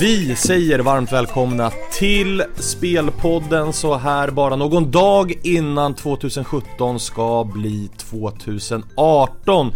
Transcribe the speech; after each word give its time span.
Vi 0.00 0.36
säger 0.36 0.78
varmt 0.78 1.12
välkomna 1.12 1.70
till 1.92 2.42
Spelpodden 2.54 3.72
så 3.72 3.94
här 3.94 4.30
bara 4.30 4.56
någon 4.56 4.90
dag 4.90 5.38
innan 5.42 5.94
2017 5.94 7.00
ska 7.00 7.50
bli 7.54 7.90
2018. 7.98 9.72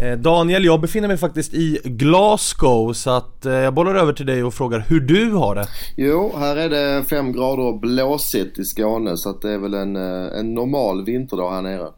Eh, 0.00 0.18
Daniel, 0.18 0.64
jag 0.64 0.80
befinner 0.80 1.08
mig 1.08 1.16
faktiskt 1.16 1.54
i 1.54 1.78
Glasgow 1.84 2.92
så 2.92 3.10
att 3.10 3.46
eh, 3.46 3.52
jag 3.52 3.74
bollar 3.74 3.94
över 3.94 4.12
till 4.12 4.26
dig 4.26 4.44
och 4.44 4.54
frågar 4.54 4.84
hur 4.88 5.00
du 5.00 5.30
har 5.30 5.54
det. 5.54 5.66
Jo, 5.96 6.32
här 6.38 6.56
är 6.56 6.68
det 6.68 7.04
5 7.04 7.32
grader 7.32 7.62
och 7.62 7.80
blåsigt 7.80 8.58
i 8.58 8.64
Skåne 8.64 9.16
så 9.16 9.30
att 9.30 9.42
det 9.42 9.52
är 9.52 9.58
väl 9.58 9.74
en, 9.74 9.96
eh, 9.96 10.38
en 10.38 10.54
normal 10.54 11.04
vinterdag 11.04 11.52
här 11.52 11.62
nere. 11.62 11.88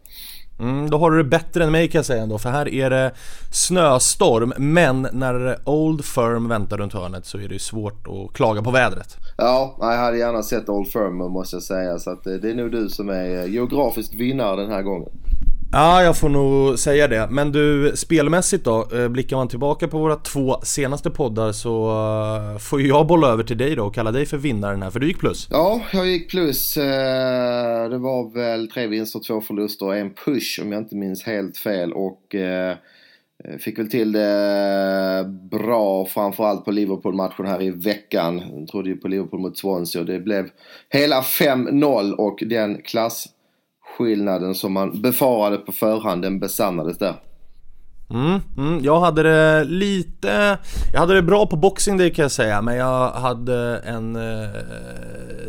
Mm, 0.58 0.90
då 0.90 0.98
har 0.98 1.10
du 1.10 1.16
det 1.16 1.28
bättre 1.28 1.64
än 1.64 1.72
mig 1.72 1.88
kan 1.88 1.98
jag 1.98 2.06
säga 2.06 2.22
ändå, 2.22 2.38
för 2.38 2.50
här 2.50 2.68
är 2.68 2.90
det 2.90 3.12
snöstorm, 3.52 4.52
men 4.56 5.08
när 5.12 5.58
Old 5.64 6.04
Firm 6.04 6.48
väntar 6.48 6.76
runt 6.78 6.92
hörnet 6.92 7.26
så 7.26 7.38
är 7.38 7.48
det 7.48 7.58
svårt 7.58 8.06
att 8.06 8.36
klaga 8.36 8.62
på 8.62 8.70
vädret. 8.70 9.16
Ja, 9.36 9.76
jag 9.80 9.96
hade 9.96 10.18
gärna 10.18 10.42
sett 10.42 10.68
Old 10.68 10.88
Firm 10.88 11.16
måste 11.16 11.56
jag 11.56 11.62
säga, 11.62 11.98
så 11.98 12.10
att 12.10 12.26
eh, 12.26 12.32
det 12.32 12.50
är 12.50 12.54
nog 12.54 12.72
du 12.72 12.88
som 12.88 13.08
är 13.08 13.38
eh, 13.38 13.46
geografisk 13.46 14.14
vinnare 14.14 14.60
den 14.60 14.70
här 14.70 14.82
gången. 14.82 15.08
Ja, 15.76 16.02
jag 16.02 16.18
får 16.18 16.28
nog 16.28 16.78
säga 16.78 17.08
det. 17.08 17.28
Men 17.30 17.52
du, 17.52 17.92
spelmässigt 17.96 18.64
då? 18.64 18.88
Eh, 18.94 19.08
blickar 19.08 19.36
man 19.36 19.48
tillbaka 19.48 19.88
på 19.88 19.98
våra 19.98 20.16
två 20.16 20.60
senaste 20.62 21.10
poddar 21.10 21.52
så 21.52 21.90
eh, 22.52 22.58
får 22.58 22.80
ju 22.80 22.88
jag 22.88 23.06
bolla 23.06 23.28
över 23.28 23.42
till 23.42 23.58
dig 23.58 23.76
då 23.76 23.84
och 23.84 23.94
kalla 23.94 24.12
dig 24.12 24.26
för 24.26 24.36
vinnaren 24.36 24.82
här, 24.82 24.90
för 24.90 25.00
du 25.00 25.06
gick 25.06 25.18
plus. 25.18 25.48
Ja, 25.50 25.80
jag 25.92 26.06
gick 26.06 26.30
plus. 26.30 26.76
Eh, 26.76 27.88
det 27.90 27.98
var 27.98 28.34
väl 28.34 28.70
tre 28.70 28.86
vinster, 28.86 29.20
två 29.26 29.40
förluster 29.40 29.86
och 29.86 29.96
en 29.96 30.14
push 30.14 30.60
om 30.62 30.72
jag 30.72 30.82
inte 30.82 30.96
minns 30.96 31.22
helt 31.22 31.56
fel. 31.56 31.92
Och 31.92 32.34
fick 33.58 33.78
väl 33.78 33.90
till 33.90 34.12
det 34.12 35.24
bra, 35.50 36.06
framförallt 36.06 36.64
på 36.64 36.70
Liverpool-matchen 36.70 37.46
här 37.46 37.62
i 37.62 37.70
veckan. 37.70 38.42
Jag 38.58 38.68
trodde 38.68 38.88
ju 38.88 38.96
på 38.96 39.08
Liverpool 39.08 39.40
mot 39.40 39.58
Swansea 39.58 40.00
och 40.00 40.06
det 40.06 40.20
blev 40.20 40.48
hela 40.88 41.20
5-0 41.20 42.12
och 42.12 42.42
den 42.46 42.82
klass 42.82 43.28
skillnaden 43.98 44.54
som 44.54 44.72
man 44.72 45.02
befarade 45.02 45.58
på 45.58 45.72
förhand, 45.72 46.22
den 46.22 46.38
besannades 46.38 46.98
där. 46.98 47.14
Mm, 48.14 48.40
mm, 48.56 48.84
jag 48.84 49.00
hade 49.00 49.22
det 49.22 49.64
lite, 49.64 50.58
jag 50.92 51.00
hade 51.00 51.14
det 51.14 51.22
bra 51.22 51.46
på 51.46 51.56
Boxing 51.56 51.96
Day 51.96 52.12
kan 52.12 52.22
jag 52.22 52.32
säga 52.32 52.62
men 52.62 52.76
jag 52.76 53.10
hade 53.10 53.78
en 53.78 54.16
eh, 54.16 54.50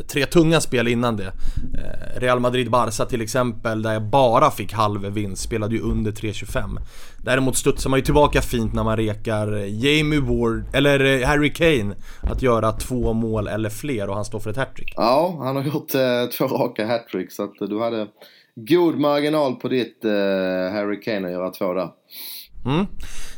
tre 0.08 0.26
tunga 0.26 0.62
spel 0.62 0.88
innan 0.88 1.18
det. 1.18 1.26
Eh, 1.26 2.20
Real 2.20 2.40
Madrid-Barca 2.40 3.06
till 3.06 3.22
exempel 3.22 3.82
där 3.82 3.94
jag 3.94 4.04
bara 4.04 4.52
fick 4.52 4.74
halv 4.74 5.02
vinst, 5.02 5.42
spelade 5.42 5.76
ju 5.76 5.82
under 5.82 6.12
3.25. 6.12 6.78
Däremot 7.18 7.58
studsar 7.58 7.90
man 7.90 8.00
ju 8.00 8.06
tillbaka 8.06 8.42
fint 8.42 8.74
när 8.74 8.84
man 8.84 8.98
rekar 8.98 9.48
Jamie 9.66 10.20
Ward, 10.20 10.64
eller 10.74 11.22
eh, 11.22 11.28
Harry 11.28 11.54
Kane 11.54 11.96
att 12.22 12.42
göra 12.42 12.72
två 12.72 13.14
mål 13.14 13.48
eller 13.48 13.70
fler 13.70 14.10
och 14.10 14.16
han 14.16 14.26
står 14.26 14.40
för 14.40 14.50
ett 14.50 14.58
hattrick. 14.58 14.94
Ja, 14.96 15.38
han 15.40 15.56
har 15.56 15.64
gjort 15.64 15.96
eh, 15.96 16.26
två 16.38 16.46
raka 16.46 16.88
hattrick 16.88 17.32
så 17.32 17.44
att 17.44 17.62
eh, 17.62 17.68
du 17.68 17.82
hade 17.82 18.08
god 18.56 19.00
marginal 19.00 19.56
på 19.56 19.68
ditt 19.68 20.06
eh, 20.06 20.12
Harry 20.74 21.00
Kane 21.00 21.28
att 21.28 21.34
göra 21.34 21.50
två 21.50 21.74
där. 21.74 21.90
Mm. 22.66 22.86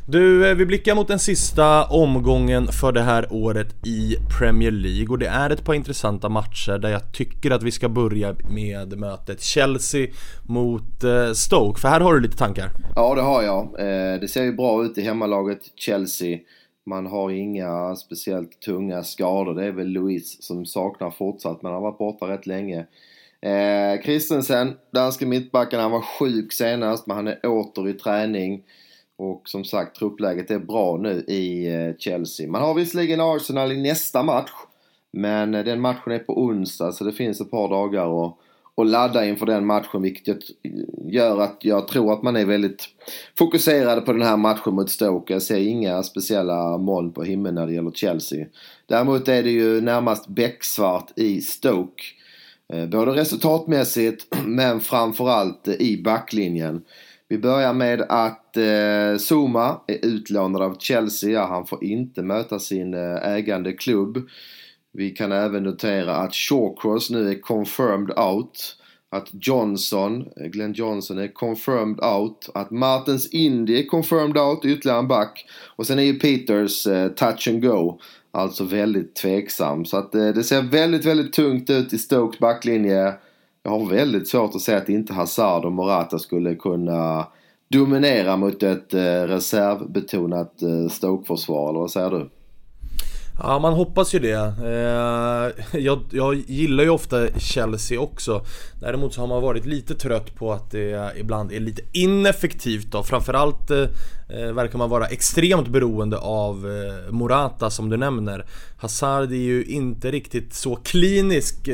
Du, 0.05 0.49
eh, 0.49 0.55
vi 0.55 0.65
blickar 0.65 0.95
mot 0.95 1.07
den 1.07 1.19
sista 1.19 1.85
omgången 1.85 2.67
för 2.67 2.91
det 2.91 3.01
här 3.01 3.33
året 3.33 3.87
i 3.87 4.15
Premier 4.39 4.71
League 4.71 5.07
och 5.09 5.19
det 5.19 5.27
är 5.27 5.49
ett 5.49 5.65
par 5.65 5.73
intressanta 5.73 6.29
matcher 6.29 6.77
där 6.77 6.89
jag 6.89 7.13
tycker 7.13 7.51
att 7.51 7.63
vi 7.63 7.71
ska 7.71 7.89
börja 7.89 8.35
med 8.49 8.99
mötet 8.99 9.41
Chelsea 9.41 10.07
mot 10.43 11.03
eh, 11.03 11.31
Stoke, 11.31 11.81
för 11.81 11.87
här 11.87 11.99
har 11.99 12.13
du 12.13 12.21
lite 12.21 12.37
tankar. 12.37 12.71
Ja, 12.95 13.15
det 13.15 13.21
har 13.21 13.43
jag. 13.43 13.63
Eh, 13.79 14.19
det 14.19 14.27
ser 14.27 14.43
ju 14.43 14.53
bra 14.53 14.83
ut 14.83 14.97
i 14.97 15.01
hemmalaget 15.01 15.59
Chelsea. 15.75 16.39
Man 16.85 17.05
har 17.05 17.29
inga 17.29 17.95
speciellt 17.95 18.61
tunga 18.61 19.03
skador. 19.03 19.53
Det 19.53 19.65
är 19.65 19.71
väl 19.71 19.87
Louise 19.87 20.37
som 20.41 20.65
saknar 20.65 21.11
fortsatt, 21.11 21.61
men 21.61 21.71
han 21.71 21.83
har 21.83 21.91
varit 21.91 21.97
borta 21.97 22.25
rätt 22.27 22.47
länge. 22.47 22.85
Eh, 23.41 24.01
Christensen, 24.03 24.73
danske 24.93 25.25
mittbacken, 25.25 25.79
han 25.79 25.91
var 25.91 26.01
sjuk 26.01 26.53
senast 26.53 27.07
men 27.07 27.15
han 27.15 27.27
är 27.27 27.45
åter 27.45 27.89
i 27.89 27.93
träning. 27.93 28.63
Och 29.17 29.41
som 29.45 29.63
sagt, 29.63 29.95
truppläget 29.95 30.51
är 30.51 30.59
bra 30.59 30.97
nu 30.97 31.23
i 31.27 31.73
eh, 31.73 31.95
Chelsea. 31.97 32.47
Man 32.47 32.61
har 32.61 32.73
visserligen 32.73 33.21
Arsenal 33.21 33.71
i 33.71 33.81
nästa 33.81 34.23
match. 34.23 34.51
Men 35.11 35.55
eh, 35.55 35.63
den 35.63 35.81
matchen 35.81 36.11
är 36.11 36.19
på 36.19 36.41
onsdag 36.41 36.91
så 36.91 37.03
det 37.03 37.11
finns 37.11 37.41
ett 37.41 37.51
par 37.51 37.69
dagar 37.69 38.25
att, 38.25 38.37
att 38.75 38.87
ladda 38.87 39.25
inför 39.25 39.45
den 39.45 39.65
matchen. 39.65 40.01
Vilket 40.01 40.39
gör 41.07 41.41
att 41.41 41.57
jag 41.61 41.87
tror 41.87 42.13
att 42.13 42.23
man 42.23 42.35
är 42.35 42.45
väldigt 42.45 42.85
fokuserad 43.37 44.05
på 44.05 44.13
den 44.13 44.21
här 44.21 44.37
matchen 44.37 44.75
mot 44.75 44.89
Stoke. 44.89 45.33
Jag 45.33 45.41
ser 45.41 45.57
inga 45.57 46.03
speciella 46.03 46.77
moln 46.77 47.11
på 47.11 47.23
himlen 47.23 47.55
när 47.55 47.67
det 47.67 47.73
gäller 47.73 47.91
Chelsea. 47.91 48.45
Däremot 48.85 49.27
är 49.27 49.43
det 49.43 49.51
ju 49.51 49.81
närmast 49.81 50.27
becksvart 50.27 51.11
i 51.15 51.41
Stoke. 51.41 52.03
Eh, 52.73 52.85
både 52.85 53.11
resultatmässigt 53.11 54.35
men 54.45 54.79
framförallt 54.79 55.67
i 55.67 56.03
backlinjen. 56.03 56.81
Vi 57.29 57.37
börjar 57.37 57.73
med 57.73 58.01
att 58.01 58.46
eh, 58.57 59.17
Zuma 59.17 59.81
är 59.87 60.05
utlånad 60.05 60.61
av 60.61 60.77
Chelsea. 60.79 61.29
Ja, 61.29 61.45
han 61.45 61.65
får 61.65 61.83
inte 61.83 62.21
möta 62.21 62.59
sin 62.59 62.93
eh, 62.93 63.33
ägande 63.33 63.73
klubb. 63.73 64.27
Vi 64.93 65.09
kan 65.09 65.31
även 65.31 65.63
notera 65.63 66.15
att 66.15 66.35
Shawcross 66.35 67.09
nu 67.09 67.29
är 67.29 67.39
confirmed 67.41 68.19
out. 68.19 68.77
Att 69.09 69.29
Johnson, 69.31 70.25
eh, 70.37 70.47
Glenn 70.47 70.73
Johnson 70.73 71.17
är 71.17 71.33
confirmed 71.33 71.99
out. 71.99 72.49
Att 72.53 72.71
Martens 72.71 73.27
Indy 73.27 73.79
är 73.79 73.85
confirmed 73.85 74.37
out, 74.37 74.65
ytterligare 74.65 74.99
en 74.99 75.07
back. 75.07 75.45
Och 75.75 75.87
sen 75.87 75.99
är 75.99 76.03
ju 76.03 76.19
Peters 76.19 76.87
eh, 76.87 77.09
touch 77.09 77.47
and 77.47 77.61
go. 77.61 77.99
Alltså 78.31 78.63
väldigt 78.63 79.15
tveksam. 79.15 79.85
Så 79.85 79.97
att 79.97 80.15
eh, 80.15 80.27
det 80.27 80.43
ser 80.43 80.61
väldigt, 80.61 81.05
väldigt 81.05 81.33
tungt 81.33 81.69
ut 81.69 81.93
i 81.93 81.97
Stokes 81.97 82.39
backlinje. 82.39 83.13
Jag 83.63 83.71
har 83.71 83.89
väldigt 83.89 84.27
svårt 84.27 84.55
att 84.55 84.61
säga 84.61 84.77
att 84.77 84.89
inte 84.89 85.13
Hazard 85.13 85.65
och 85.65 85.71
Morata 85.71 86.19
skulle 86.19 86.55
kunna 86.55 87.27
dominera 87.69 88.37
mot 88.37 88.63
ett 88.63 88.93
eh, 88.93 89.01
reservbetonat 89.01 90.61
eh, 90.61 90.87
Stokeförsvar, 90.89 91.69
eller 91.69 91.79
vad 91.79 91.91
säger 91.91 92.09
du? 92.09 92.29
Ja, 93.39 93.59
man 93.59 93.73
hoppas 93.73 94.15
ju 94.15 94.19
det. 94.19 94.53
Eh, 94.63 95.79
jag, 95.79 95.99
jag, 96.11 96.35
gillar 96.35 96.83
ju 96.83 96.89
ofta 96.89 97.27
Chelsea 97.39 97.99
också. 97.99 98.45
Däremot 98.79 99.13
så 99.13 99.21
har 99.21 99.27
man 99.27 99.41
varit 99.41 99.65
lite 99.65 99.95
trött 99.95 100.35
på 100.35 100.53
att 100.53 100.71
det 100.71 101.13
ibland 101.17 101.51
är 101.51 101.59
lite 101.59 101.81
ineffektivt 101.91 102.91
då. 102.91 103.03
Framförallt 103.03 103.71
eh, 103.71 103.87
verkar 104.53 104.77
man 104.77 104.89
vara 104.89 105.05
extremt 105.05 105.67
beroende 105.67 106.17
av 106.17 106.55
eh, 106.55 107.11
Morata 107.11 107.69
som 107.69 107.89
du 107.89 107.97
nämner. 107.97 108.45
Hazard 108.77 109.31
är 109.31 109.35
ju 109.35 109.63
inte 109.63 110.11
riktigt 110.11 110.53
så 110.53 110.75
klinisk 110.75 111.69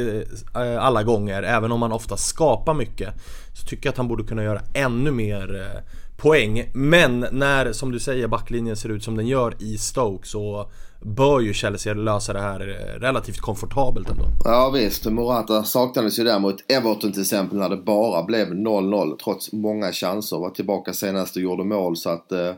alla 0.80 1.04
gånger, 1.04 1.44
även 1.44 1.72
om 1.72 1.82
han 1.82 1.92
ofta 1.92 2.18
skapar 2.18 2.74
mycket. 2.74 3.14
Så 3.54 3.68
tycker 3.68 3.88
jag 3.88 3.92
att 3.92 3.98
han 3.98 4.08
borde 4.08 4.24
kunna 4.24 4.44
göra 4.44 4.62
ännu 4.74 5.12
mer 5.12 5.72
poäng. 6.18 6.70
Men 6.74 7.26
när, 7.32 7.74
som 7.74 7.92
du 7.92 8.00
säger, 8.00 8.28
backlinjen 8.28 8.76
ser 8.76 8.90
ut 8.90 9.04
som 9.04 9.18
den 9.18 9.28
gör 9.28 9.56
i 9.60 9.78
Stoke 9.78 10.28
så 10.28 10.72
bör 11.06 11.40
ju 11.40 11.54
Chelsea 11.54 11.94
lösa 11.94 12.34
det 12.34 12.42
här 12.42 12.60
eh, 12.60 13.00
relativt 13.00 13.40
komfortabelt 13.40 14.10
ändå. 14.10 14.26
Ja 14.44 14.70
visst, 14.70 15.06
Morata 15.06 15.64
saknades 15.64 16.20
ju 16.20 16.24
där 16.24 16.40
mot 16.40 16.72
Everton 16.72 17.12
till 17.12 17.22
exempel 17.22 17.58
när 17.58 17.70
det 17.70 17.78
bara 17.78 18.24
blev 18.24 18.48
0-0 18.48 19.18
trots 19.24 19.52
många 19.54 19.92
chanser. 19.92 20.38
Var 20.38 20.50
tillbaka 20.50 20.94
senast 20.94 21.36
och 21.36 21.42
gjorde 21.42 21.64
mål 21.64 21.98
så 21.98 22.10
att 22.10 22.32
eh, 22.32 22.52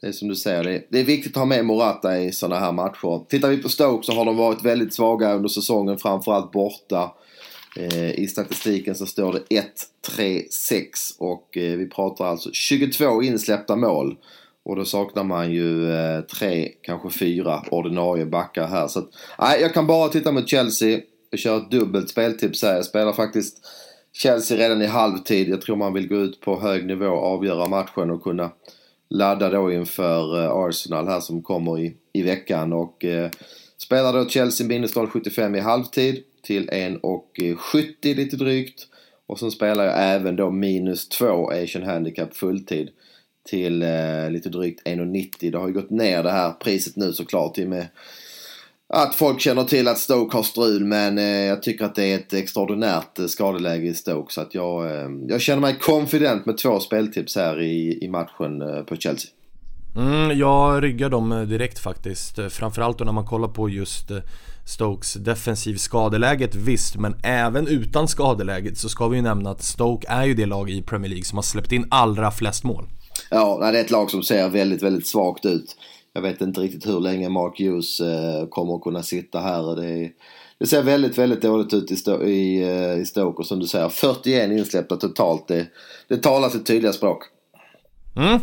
det 0.00 0.06
är 0.06 0.12
som 0.12 0.28
du 0.28 0.36
säger, 0.36 0.84
det 0.90 1.00
är, 1.00 1.04
viktigt 1.04 1.32
att 1.32 1.38
ha 1.38 1.44
med 1.44 1.64
Morata 1.64 2.18
i 2.18 2.32
sådana 2.32 2.60
här 2.60 2.72
matcher. 2.72 3.24
Tittar 3.28 3.48
vi 3.48 3.62
på 3.62 3.68
Stoke 3.68 4.06
så 4.06 4.12
har 4.12 4.24
de 4.24 4.36
varit 4.36 4.64
väldigt 4.64 4.94
svaga 4.94 5.34
under 5.34 5.48
säsongen, 5.48 5.98
framförallt 5.98 6.52
borta. 6.52 7.10
Eh, 7.76 8.10
I 8.10 8.26
statistiken 8.26 8.94
så 8.94 9.06
står 9.06 9.32
det 9.32 9.62
1-3-6 10.18 10.82
och 11.18 11.56
eh, 11.56 11.76
vi 11.76 11.86
pratar 11.86 12.26
alltså 12.26 12.50
22 12.52 13.22
insläppta 13.22 13.76
mål. 13.76 14.16
Och 14.64 14.76
då 14.76 14.84
saknar 14.84 15.24
man 15.24 15.52
ju 15.52 15.92
eh, 15.92 16.20
tre, 16.20 16.68
kanske 16.82 17.10
fyra 17.10 17.62
ordinarie 17.70 18.26
backar 18.26 18.66
här. 18.66 18.88
Så 18.88 18.98
att, 18.98 19.08
nej, 19.38 19.60
jag 19.60 19.74
kan 19.74 19.86
bara 19.86 20.08
titta 20.08 20.32
mot 20.32 20.48
Chelsea. 20.48 21.00
Jag 21.30 21.40
kör 21.40 21.56
ett 21.56 21.70
dubbelt 21.70 22.08
speltips 22.08 22.62
här. 22.62 22.74
Jag 22.74 22.84
spelar 22.84 23.12
faktiskt 23.12 23.58
Chelsea 24.12 24.58
redan 24.58 24.82
i 24.82 24.86
halvtid. 24.86 25.48
Jag 25.48 25.60
tror 25.60 25.76
man 25.76 25.92
vill 25.92 26.08
gå 26.08 26.16
ut 26.16 26.40
på 26.40 26.60
hög 26.60 26.86
nivå 26.86 27.06
och 27.06 27.26
avgöra 27.26 27.68
matchen 27.68 28.10
och 28.10 28.22
kunna 28.22 28.50
ladda 29.10 29.50
då 29.50 29.72
inför 29.72 30.42
eh, 30.42 30.50
Arsenal 30.50 31.08
här 31.08 31.20
som 31.20 31.42
kommer 31.42 31.78
i, 31.78 31.96
i 32.12 32.22
veckan. 32.22 32.72
Och 32.72 33.04
eh, 33.04 33.30
spelar 33.78 34.12
då 34.12 34.28
Chelsea 34.28 34.66
minus 34.66 34.96
0,75 34.96 35.56
i 35.56 35.60
halvtid 35.60 36.22
till 36.42 36.68
1,70 36.68 37.84
eh, 38.02 38.16
lite 38.16 38.36
drygt. 38.36 38.86
Och 39.26 39.38
sen 39.38 39.50
spelar 39.50 39.84
jag 39.84 39.94
även 39.96 40.36
då 40.36 40.50
minus 40.50 41.08
2 41.08 41.50
Asian 41.50 41.82
Handicap 41.82 42.34
fulltid 42.36 42.90
till 43.48 43.82
eh, 43.82 44.30
lite 44.30 44.48
drygt 44.48 44.86
1,90. 44.86 45.50
Det 45.50 45.58
har 45.58 45.68
ju 45.68 45.74
gått 45.74 45.90
ner 45.90 46.22
det 46.22 46.30
här 46.30 46.52
priset 46.52 46.96
nu 46.96 47.12
såklart 47.12 47.58
i 47.58 47.66
med 47.66 47.86
att 48.88 49.14
folk 49.14 49.40
känner 49.40 49.64
till 49.64 49.88
att 49.88 49.98
Stoke 49.98 50.36
har 50.36 50.42
strul 50.42 50.84
men 50.84 51.18
eh, 51.18 51.24
jag 51.24 51.62
tycker 51.62 51.84
att 51.84 51.94
det 51.94 52.04
är 52.04 52.14
ett 52.14 52.32
extraordinärt 52.32 53.18
eh, 53.18 53.26
skadeläge 53.26 53.86
i 53.86 53.94
Stoke 53.94 54.34
så 54.34 54.40
att 54.40 54.54
jag, 54.54 54.86
eh, 54.86 55.08
jag 55.28 55.40
känner 55.40 55.60
mig 55.60 55.78
konfident 55.78 56.46
med 56.46 56.58
två 56.58 56.80
speltips 56.80 57.36
här 57.36 57.60
i, 57.60 58.04
i 58.04 58.08
matchen 58.08 58.62
eh, 58.62 58.82
på 58.82 58.96
Chelsea. 58.96 59.30
Mm, 59.96 60.38
jag 60.38 60.82
ryggar 60.82 61.08
dem 61.08 61.32
eh, 61.32 61.40
direkt 61.40 61.78
faktiskt. 61.78 62.38
Eh, 62.38 62.48
framförallt 62.48 62.98
då 62.98 63.04
när 63.04 63.12
man 63.12 63.26
kollar 63.26 63.48
på 63.48 63.68
just 63.68 64.10
eh, 64.10 64.18
Stokes 64.66 65.14
defensiv 65.14 65.76
skadeläget 65.76 66.54
visst, 66.54 66.96
men 66.96 67.14
även 67.22 67.66
utan 67.68 68.08
skadeläget 68.08 68.78
så 68.78 68.88
ska 68.88 69.08
vi 69.08 69.16
ju 69.16 69.22
nämna 69.22 69.50
att 69.50 69.62
Stoke 69.62 70.06
är 70.10 70.24
ju 70.24 70.34
det 70.34 70.46
lag 70.46 70.70
i 70.70 70.82
Premier 70.82 71.08
League 71.10 71.24
som 71.24 71.38
har 71.38 71.42
släppt 71.42 71.72
in 71.72 71.86
allra 71.90 72.30
flest 72.30 72.64
mål. 72.64 72.84
Ja, 73.30 73.70
det 73.72 73.78
är 73.78 73.84
ett 73.84 73.90
lag 73.90 74.10
som 74.10 74.22
ser 74.22 74.48
väldigt, 74.48 74.82
väldigt 74.82 75.06
svagt 75.06 75.46
ut. 75.46 75.76
Jag 76.12 76.22
vet 76.22 76.40
inte 76.40 76.60
riktigt 76.60 76.86
hur 76.86 77.00
länge 77.00 77.28
Mark 77.28 77.60
Hughes 77.60 78.00
eh, 78.00 78.46
kommer 78.46 78.74
att 78.76 78.82
kunna 78.82 79.02
sitta 79.02 79.40
här. 79.40 79.76
Det, 79.76 80.10
det 80.58 80.66
ser 80.66 80.82
väldigt, 80.82 81.18
väldigt 81.18 81.42
dåligt 81.42 81.74
ut 81.74 81.90
i, 81.90 82.10
i, 82.30 82.62
eh, 82.62 82.98
i 83.00 83.04
Stoker 83.06 83.44
som 83.44 83.60
du 83.60 83.66
säger 83.66 83.88
41 83.88 84.50
insläppta 84.50 84.96
totalt. 84.96 85.48
Det, 85.48 85.66
det 86.08 86.16
talar 86.16 86.48
sitt 86.48 86.66
tydliga 86.66 86.92
språk. 86.92 87.22
Mm. 88.16 88.40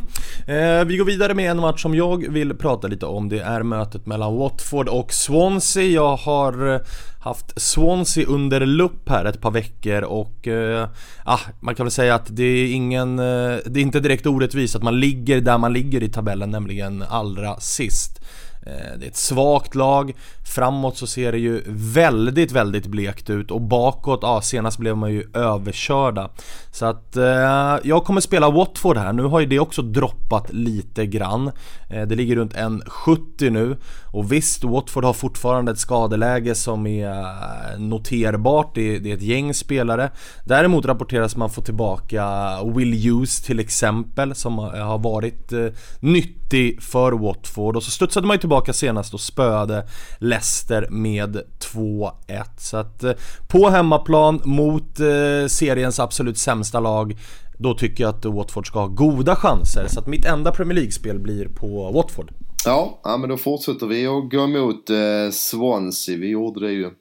Eh, 0.48 0.86
vi 0.86 0.98
går 0.98 1.06
vidare 1.06 1.34
med 1.34 1.52
en 1.52 1.60
match 1.60 1.82
som 1.82 1.96
jag 1.96 2.32
vill 2.32 2.54
prata 2.54 2.88
lite 2.88 3.06
om. 3.06 3.30
Det 3.30 3.40
är 3.40 3.64
mötet 3.64 4.06
mellan 4.06 4.36
Watford 4.36 4.88
och 4.88 5.14
Swansea. 5.14 5.84
Jag 5.84 6.16
har 6.16 6.74
eh, 6.74 6.82
haft 7.22 7.62
Swansea 7.62 8.26
under 8.28 8.66
lupp 8.66 9.10
här 9.10 9.26
ett 9.26 9.42
par 9.42 9.52
veckor 9.52 10.02
och 10.02 10.48
eh, 10.48 10.88
ah, 11.26 11.40
man 11.60 11.76
kan 11.76 11.86
väl 11.86 11.92
säga 11.92 12.16
att 12.16 12.28
det 12.30 12.44
är 12.44 12.74
ingen, 12.74 13.20
eh, 13.20 13.58
det 13.66 13.80
är 13.80 13.82
inte 13.82 14.00
direkt 14.00 14.26
orättvist 14.26 14.76
att 14.76 14.84
man 14.84 15.00
ligger 15.00 15.42
där 15.42 15.58
man 15.58 15.74
ligger 15.74 16.04
i 16.04 16.10
tabellen, 16.10 16.50
nämligen 16.50 17.04
allra 17.10 17.60
sist. 17.60 18.22
Eh, 18.66 19.00
det 19.00 19.06
är 19.06 19.10
ett 19.10 19.16
svagt 19.16 19.76
lag, 19.76 20.14
framåt 20.44 20.98
så 20.98 21.08
ser 21.08 21.32
det 21.32 21.38
ju 21.38 21.64
väldigt, 21.68 22.52
väldigt 22.52 22.88
blekt 22.88 23.30
ut 23.30 23.52
och 23.52 23.62
bakåt, 23.62 24.20
ja 24.22 24.42
senast 24.42 24.78
blev 24.78 24.98
man 24.98 25.12
ju 25.12 25.24
överkörda. 25.34 26.30
Så 26.72 26.86
att 26.86 27.18
eh, 27.18 27.80
jag 27.84 28.04
kommer 28.06 28.22
spela 28.22 28.52
Watford 28.52 28.98
här, 28.98 29.14
nu 29.14 29.24
har 29.24 29.40
ju 29.40 29.46
det 29.46 29.60
också 29.60 29.82
droppat 29.82 30.54
lite 30.54 31.06
grann. 31.06 31.52
Eh, 31.90 32.08
det 32.08 32.16
ligger 32.16 32.36
runt 32.36 32.54
1,70 32.54 33.50
nu 33.50 33.78
och 34.06 34.32
visst, 34.32 34.64
Watford 34.64 35.04
har 35.04 35.14
fortfarande 35.14 35.72
ett 35.72 35.80
skadeläge 35.80 36.56
som 36.56 36.88
är 36.88 37.10
eh, 37.10 37.80
noterbart, 37.80 38.76
det 38.76 38.96
är, 38.96 39.00
det 39.00 39.12
är 39.12 39.16
ett 39.16 39.22
gäng 39.22 39.54
spelare. 39.54 40.12
Däremot 40.46 40.86
rapporteras 40.86 41.36
man 41.36 41.50
få 41.50 41.62
tillbaka 41.62 42.58
Will 42.64 43.04
Hughes 43.04 43.42
till 43.42 43.60
exempel 43.60 44.36
som 44.36 44.58
har 44.58 44.98
varit 44.98 45.54
eh, 45.54 45.66
nyttig 46.00 46.82
för 46.84 47.12
Watford 47.12 47.76
och 47.76 47.84
så 47.84 47.92
studsade 47.92 48.28
man 48.28 48.36
ju 48.36 48.40
tillbaka 48.40 48.51
senast 48.74 49.14
och 49.14 49.22
spöade 49.22 49.88
Leicester 50.18 50.88
med 50.90 51.42
2-1. 51.74 52.12
Så 52.58 52.78
att 52.78 53.04
eh, 53.04 53.12
på 53.48 53.70
hemmaplan 53.70 54.42
mot 54.46 55.00
eh, 55.00 55.48
seriens 55.48 56.00
absolut 56.00 56.38
sämsta 56.38 56.80
lag 56.80 57.18
då 57.58 57.74
tycker 57.74 58.04
jag 58.04 58.16
att 58.16 58.26
Watford 58.26 58.68
ska 58.68 58.80
ha 58.80 58.88
goda 58.88 59.36
chanser. 59.36 59.88
Så 59.88 60.00
att 60.00 60.08
mitt 60.08 60.26
enda 60.26 60.52
Premier 60.52 60.76
League-spel 60.76 61.20
blir 61.20 61.46
på 61.46 61.92
Watford. 61.92 62.32
Ja, 62.66 63.00
ja 63.04 63.18
men 63.18 63.30
då 63.30 63.38
fortsätter 63.38 63.88
vi 63.88 64.08
att 64.08 64.32
gå 64.32 64.44
emot 64.44 64.90
eh, 64.90 65.32
Swansea. 65.32 66.18
Vi 66.18 66.30
gjorde 66.30 66.68
det 66.68 66.72
ju 66.72 66.92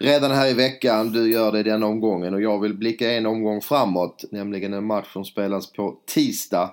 redan 0.00 0.30
här 0.30 0.50
i 0.50 0.54
veckan. 0.54 1.12
Du 1.12 1.32
gör 1.32 1.52
det 1.52 1.62
den 1.62 1.82
omgången 1.82 2.34
och 2.34 2.42
jag 2.42 2.60
vill 2.60 2.74
blicka 2.74 3.12
en 3.12 3.26
omgång 3.26 3.60
framåt. 3.60 4.24
Nämligen 4.30 4.74
en 4.74 4.86
match 4.86 5.12
som 5.12 5.24
spelas 5.24 5.72
på 5.72 5.94
tisdag. 6.14 6.70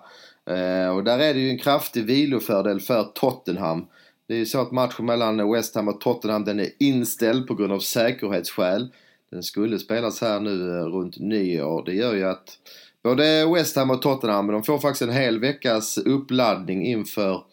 Eh, 0.49 0.95
och 0.95 1.03
där 1.03 1.19
är 1.19 1.33
det 1.33 1.39
ju 1.39 1.49
en 1.49 1.59
kraftig 1.59 2.05
vilofördel 2.05 2.79
för 2.79 3.03
Tottenham. 3.03 3.85
Det 4.27 4.33
är 4.33 4.37
ju 4.37 4.45
så 4.45 4.61
att 4.61 4.71
matchen 4.71 5.05
mellan 5.05 5.51
West 5.51 5.75
Ham 5.75 5.87
och 5.87 6.01
Tottenham 6.01 6.45
den 6.45 6.59
är 6.59 6.69
inställd 6.79 7.47
på 7.47 7.55
grund 7.55 7.73
av 7.73 7.79
säkerhetsskäl. 7.79 8.91
Den 9.31 9.43
skulle 9.43 9.79
spelas 9.79 10.21
här 10.21 10.39
nu 10.39 10.77
eh, 10.77 10.83
runt 10.83 11.19
nyår. 11.19 11.83
Det 11.85 11.93
gör 11.93 12.15
ju 12.15 12.23
att 12.23 12.57
både 13.03 13.53
West 13.53 13.75
Ham 13.75 13.91
och 13.91 14.01
Tottenham 14.01 14.47
de 14.47 14.63
får 14.63 14.77
faktiskt 14.77 15.01
en 15.01 15.15
hel 15.15 15.39
veckas 15.39 15.97
uppladdning 15.97 16.85
inför 16.85 17.43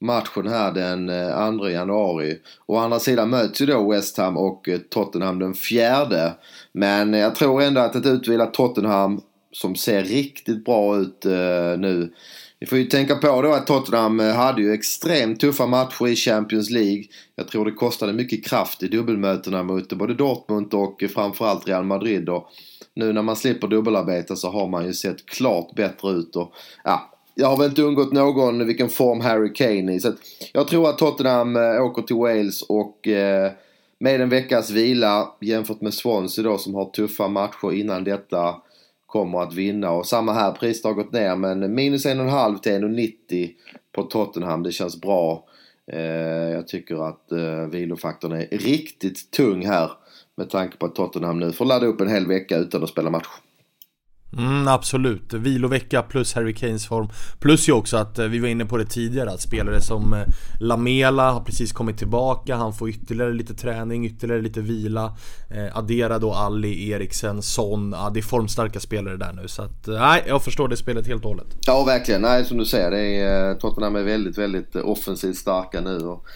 matchen 0.00 0.48
här 0.48 0.72
den 0.72 1.08
eh, 1.08 1.58
2 1.58 1.68
januari. 1.68 2.38
Å 2.66 2.76
andra 2.76 2.98
sidan 2.98 3.30
möts 3.30 3.60
ju 3.60 3.66
då 3.66 3.90
West 3.90 4.18
Ham 4.18 4.36
och 4.36 4.68
eh, 4.68 4.78
Tottenham 4.78 5.38
den 5.38 5.54
fjärde. 5.54 6.34
Men 6.72 7.12
jag 7.12 7.34
tror 7.34 7.62
ändå 7.62 7.80
att 7.80 7.96
ett 7.96 8.06
utvilat 8.06 8.54
Tottenham 8.54 9.20
som 9.52 9.76
ser 9.76 10.04
riktigt 10.04 10.64
bra 10.64 10.96
ut 10.96 11.24
nu 11.78 12.12
vi 12.64 12.68
får 12.68 12.78
ju 12.78 12.84
tänka 12.84 13.16
på 13.16 13.42
då 13.42 13.52
att 13.52 13.66
Tottenham 13.66 14.20
eh, 14.20 14.34
hade 14.34 14.62
ju 14.62 14.72
extremt 14.72 15.40
tuffa 15.40 15.66
matcher 15.66 16.08
i 16.08 16.16
Champions 16.16 16.70
League. 16.70 17.04
Jag 17.36 17.48
tror 17.48 17.64
det 17.64 17.70
kostade 17.70 18.12
mycket 18.12 18.46
kraft 18.46 18.82
i 18.82 18.88
dubbelmötena 18.88 19.62
mot 19.62 19.92
både 19.92 20.14
Dortmund 20.14 20.74
och 20.74 21.02
eh, 21.02 21.08
framförallt 21.08 21.68
Real 21.68 21.84
Madrid. 21.84 22.28
Och 22.28 22.48
nu 22.94 23.12
när 23.12 23.22
man 23.22 23.36
slipper 23.36 23.68
dubbelarbeta 23.68 24.36
så 24.36 24.50
har 24.50 24.68
man 24.68 24.86
ju 24.86 24.92
sett 24.92 25.26
klart 25.26 25.74
bättre 25.74 26.10
ut. 26.10 26.36
Och, 26.36 26.52
ja, 26.84 27.10
jag 27.34 27.48
har 27.48 27.56
väl 27.56 27.68
inte 27.68 27.82
undgått 27.82 28.12
någon 28.12 28.66
vilken 28.66 28.88
form 28.88 29.20
Harry 29.20 29.52
Kane 29.52 29.92
är 29.92 29.96
i. 29.96 30.00
Så 30.00 30.12
jag 30.52 30.68
tror 30.68 30.88
att 30.88 30.98
Tottenham 30.98 31.56
eh, 31.56 31.84
åker 31.84 32.02
till 32.02 32.16
Wales 32.16 32.62
och 32.62 32.98
med 33.98 34.20
en 34.20 34.28
veckas 34.28 34.70
vila 34.70 35.34
jämfört 35.40 35.80
med 35.80 35.94
Swansea 35.94 36.44
då 36.44 36.58
som 36.58 36.74
har 36.74 36.84
tuffa 36.84 37.28
matcher 37.28 37.72
innan 37.72 38.04
detta 38.04 38.54
kommer 39.14 39.42
att 39.42 39.54
vinna. 39.54 39.90
Och 39.90 40.06
samma 40.06 40.32
här, 40.32 40.52
priset 40.52 40.84
har 40.84 40.92
gått 40.92 41.12
ner 41.12 41.36
men 41.36 41.74
minus 41.74 42.06
1,5 42.06 42.58
till 42.58 42.72
1,90 42.72 43.50
på 43.92 44.02
Tottenham. 44.02 44.62
Det 44.62 44.72
känns 44.72 45.00
bra. 45.00 45.44
Eh, 45.92 46.00
jag 46.50 46.68
tycker 46.68 47.08
att 47.08 47.32
eh, 47.32 47.66
vilofaktorn 47.70 48.32
är 48.32 48.46
riktigt 48.50 49.30
tung 49.30 49.66
här 49.66 49.90
med 50.36 50.50
tanke 50.50 50.76
på 50.76 50.86
att 50.86 50.94
Tottenham 50.94 51.38
nu 51.38 51.52
får 51.52 51.64
ladda 51.64 51.86
upp 51.86 52.00
en 52.00 52.08
hel 52.08 52.26
vecka 52.26 52.56
utan 52.56 52.82
att 52.82 52.88
spela 52.88 53.10
match. 53.10 53.28
Mm, 54.38 54.68
absolut, 54.68 55.32
vilovecka 55.32 56.02
plus 56.02 56.34
Harry 56.34 56.54
Kanes 56.54 56.86
form. 56.86 57.08
Plus 57.38 57.68
ju 57.68 57.72
också 57.72 57.96
att 57.96 58.18
eh, 58.18 58.26
vi 58.26 58.38
var 58.38 58.48
inne 58.48 58.64
på 58.64 58.76
det 58.76 58.84
tidigare 58.84 59.30
att 59.30 59.40
spelare 59.40 59.80
som 59.80 60.12
eh, 60.12 60.20
Lamela 60.60 61.30
har 61.30 61.40
precis 61.40 61.72
kommit 61.72 61.98
tillbaka. 61.98 62.56
Han 62.56 62.72
får 62.72 62.88
ytterligare 62.88 63.32
lite 63.32 63.54
träning, 63.54 64.06
ytterligare 64.06 64.42
lite 64.42 64.60
vila. 64.60 65.16
Eh, 65.50 65.78
Addera 65.78 66.18
då 66.18 66.32
Ali, 66.32 66.90
Eriksen, 66.90 67.42
Son. 67.42 67.94
Ja, 67.96 68.10
Det 68.14 68.20
är 68.20 68.22
formstarka 68.22 68.80
spelare 68.80 69.16
där 69.16 69.32
nu. 69.32 69.48
Så 69.48 69.62
att 69.62 69.88
eh, 69.88 69.94
Nej, 69.94 70.24
jag 70.26 70.44
förstår 70.44 70.68
det 70.68 70.76
spelet 70.76 71.06
helt 71.06 71.24
och 71.24 71.30
hållet. 71.30 71.46
Ja 71.66 71.84
verkligen, 71.84 72.22
nej 72.22 72.44
som 72.44 72.58
du 72.58 72.64
säger 72.64 72.90
det 72.90 73.20
är, 73.20 73.54
Tottenham 73.54 73.96
är 73.96 74.02
väldigt, 74.02 74.38
väldigt 74.38 74.76
offensivt 74.76 75.36
starka 75.36 75.80
nu 75.80 75.96
och 75.96 76.26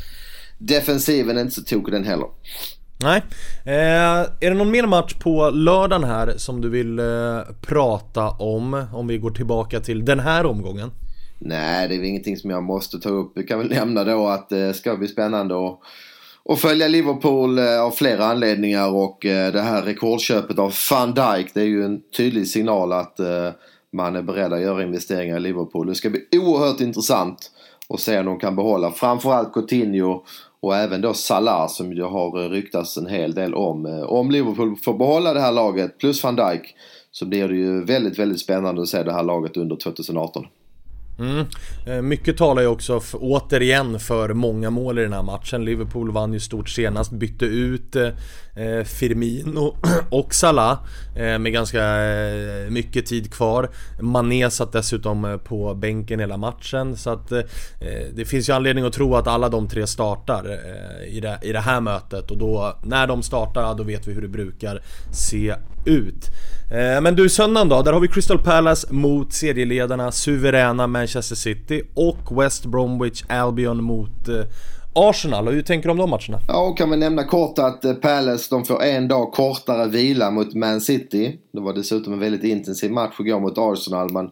Defensiven 0.59 1.37
är 1.37 1.41
inte 1.41 1.55
så 1.55 1.63
tokig 1.63 1.95
den 1.95 2.05
heller. 2.05 2.27
Nej. 3.01 3.23
Eh, 3.65 4.21
är 4.41 4.51
det 4.51 4.55
någon 4.55 4.71
mer 4.71 4.87
match 4.87 5.15
på 5.15 5.51
lördagen 5.51 6.05
här 6.05 6.35
som 6.37 6.61
du 6.61 6.69
vill 6.69 6.99
eh, 6.99 7.05
prata 7.61 8.31
om? 8.31 8.87
Om 8.95 9.07
vi 9.07 9.19
går 9.19 9.31
tillbaka 9.31 9.81
till 9.81 10.05
den 10.05 10.21
här 10.21 10.47
omgången? 10.47 10.91
Nej, 11.39 11.89
det 11.89 11.95
är 11.95 12.03
ingenting 12.03 12.37
som 12.37 12.51
jag 12.51 12.63
måste 12.63 12.99
ta 12.99 13.09
upp. 13.09 13.33
Vi 13.35 13.43
kan 13.43 13.59
väl 13.59 13.69
nämna 13.69 14.05
då 14.05 14.29
att 14.29 14.49
det 14.49 14.75
ska 14.75 14.97
bli 14.97 15.09
spännande 15.09 15.67
att 15.67 15.81
och 16.49 16.59
följa 16.59 16.89
Liverpool 16.89 17.59
eh, 17.59 17.81
av 17.81 17.91
flera 17.91 18.25
anledningar 18.25 18.91
och 18.91 19.27
eh, 19.27 19.53
det 19.53 19.61
här 19.61 19.83
rekordköpet 19.83 20.59
av 20.59 20.75
van 20.91 21.15
Dijk 21.15 21.55
det 21.55 21.61
är 21.61 21.65
ju 21.65 21.85
en 21.85 22.01
tydlig 22.17 22.49
signal 22.49 22.93
att 22.93 23.21
eh, 23.21 23.51
man 23.93 24.17
är 24.17 24.23
beredd 24.23 24.53
att 24.53 24.61
göra 24.61 24.83
investeringar 24.83 25.37
i 25.37 25.41
Liverpool. 25.41 25.87
Det 25.87 25.95
ska 25.95 26.11
bli 26.11 26.21
oerhört 26.33 26.81
intressant 26.81 27.51
att 27.89 28.01
se 28.01 28.19
om 28.19 28.27
de 28.27 28.39
kan 28.39 28.57
behålla 28.57 28.91
framförallt 28.91 29.53
Coutinho 29.53 30.25
och 30.61 30.77
även 30.77 31.01
då 31.01 31.15
Salah 31.15 31.69
som 31.69 31.95
det 31.95 32.05
har 32.05 32.43
eh, 32.43 32.51
ryktats 32.51 32.97
en 32.97 33.07
hel 33.07 33.35
del 33.35 33.55
om. 33.55 33.87
Eh, 33.87 34.03
om 34.03 34.31
Liverpool 34.31 34.77
får 34.77 34.95
behålla 34.95 35.35
det 35.35 35.41
här 35.41 35.53
laget 35.53 35.99
plus 35.99 36.25
van 36.25 36.37
Dijk 36.37 36.75
så 37.11 37.27
blir 37.27 37.49
det 37.49 37.57
ju 37.57 37.85
väldigt, 37.85 38.19
väldigt 38.19 38.41
spännande 38.41 38.83
att 38.83 38.89
se 38.89 39.03
det 39.03 39.13
här 39.13 39.23
laget 39.23 39.57
under 39.57 39.77
2018. 39.77 40.47
Mm. 41.19 41.47
Eh, 41.87 42.03
mycket 42.03 42.37
talar 42.37 42.63
ju 42.63 42.69
också 42.69 43.01
för, 43.01 43.19
återigen 43.23 44.01
för 44.01 44.35
många 44.35 44.71
mål 44.71 44.99
i 44.99 45.03
den 45.03 45.13
här 45.13 45.23
matchen. 45.23 45.65
Liverpool 45.65 46.13
vann 46.13 46.33
ju 46.33 46.41
stort 46.41 46.69
senast, 46.69 47.11
bytte 47.11 47.45
ut 47.45 47.97
eh, 47.97 48.09
eh 48.55 48.85
Firmino 48.85 49.77
och 50.11 50.35
Salah 50.35 50.79
eh, 51.17 51.39
med 51.39 51.53
ganska 51.53 52.05
eh, 52.05 52.71
mycket 52.71 53.07
tid 53.07 53.33
kvar. 53.33 53.71
Mané 54.01 54.51
satt 54.51 54.73
dessutom 54.73 55.25
eh, 55.25 55.37
på 55.37 55.75
bänken 55.75 56.21
hela 56.21 56.37
matchen 56.37 56.97
så 56.97 57.11
att 57.11 57.33
eh, 57.33 57.41
det 58.15 58.25
finns 58.25 58.49
ju 58.49 58.53
anledning 58.53 58.85
att 58.85 58.93
tro 58.93 59.15
att 59.15 59.27
alla 59.27 59.49
de 59.49 59.69
tre 59.69 59.87
startar 59.87 60.59
i, 61.07 61.21
det, 61.21 61.39
i 61.43 61.53
det 61.53 61.61
här 61.61 61.81
mötet 61.81 62.31
och 62.31 62.39
då 62.39 62.79
när 62.85 63.07
de 63.07 63.23
startar, 63.23 63.75
då 63.75 63.83
vet 63.83 64.07
vi 64.07 64.13
hur 64.13 64.23
det 64.23 64.29
brukar 64.29 64.83
se 65.13 65.55
ut. 65.87 66.31
Eh, 66.71 67.01
men 67.01 67.17
du, 67.17 67.29
söndagen 67.29 67.69
då? 67.69 67.83
Där 67.83 67.93
har 67.93 68.01
vi 68.01 68.09
Crystal 68.09 68.39
Palace 68.39 68.93
mot 68.93 69.33
serieledarna 69.33 70.13
suveräna 70.13 70.87
Manchester 70.87 71.37
City 71.37 71.83
och 71.95 72.43
West 72.43 72.67
Bromwich 72.67 73.25
Albion 73.29 73.85
mot 73.85 74.29
eh, 74.29 74.45
Arsenal. 74.93 75.49
hur 75.49 75.63
tänker 75.63 75.89
du 75.89 75.91
om 75.91 75.99
de 75.99 76.11
matcherna? 76.11 76.39
Ja, 76.49 76.69
och 76.69 76.79
kan 76.79 76.91
vi 76.91 76.97
nämna 76.97 77.25
kort 77.25 77.59
att 77.59 77.85
eh, 77.85 77.95
Palace 77.95 78.47
de 78.51 78.65
får 78.65 78.83
en 78.83 79.09
dag 79.09 79.33
kortare 79.33 79.89
vila 79.89 80.31
mot 80.31 80.55
Man 80.55 80.81
City. 80.81 81.39
Det 81.53 81.61
var 81.61 81.75
dessutom 81.75 82.13
en 82.13 82.19
väldigt 82.19 82.45
intensiv 82.45 82.91
match 82.91 83.21
igår 83.21 83.41
mot 83.41 83.59
Arsenal. 83.59 84.13
Man 84.13 84.31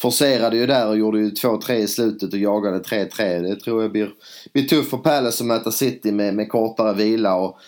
forcerade 0.00 0.56
ju 0.56 0.66
där 0.66 0.88
och 0.88 0.98
gjorde 0.98 1.18
ju 1.18 1.30
2-3 1.30 1.72
i 1.72 1.88
slutet 1.88 2.32
och 2.32 2.38
jagade 2.38 2.78
3-3. 2.78 3.42
Det 3.42 3.56
tror 3.56 3.82
jag 3.82 3.92
blir, 3.92 4.10
blir 4.52 4.64
tufft 4.64 4.90
för 4.90 4.96
Palace 4.96 5.42
att 5.42 5.48
möta 5.48 5.70
City 5.70 6.12
med, 6.12 6.34
med 6.34 6.48
kortare 6.48 6.94
vila. 6.94 7.34
Och 7.34 7.58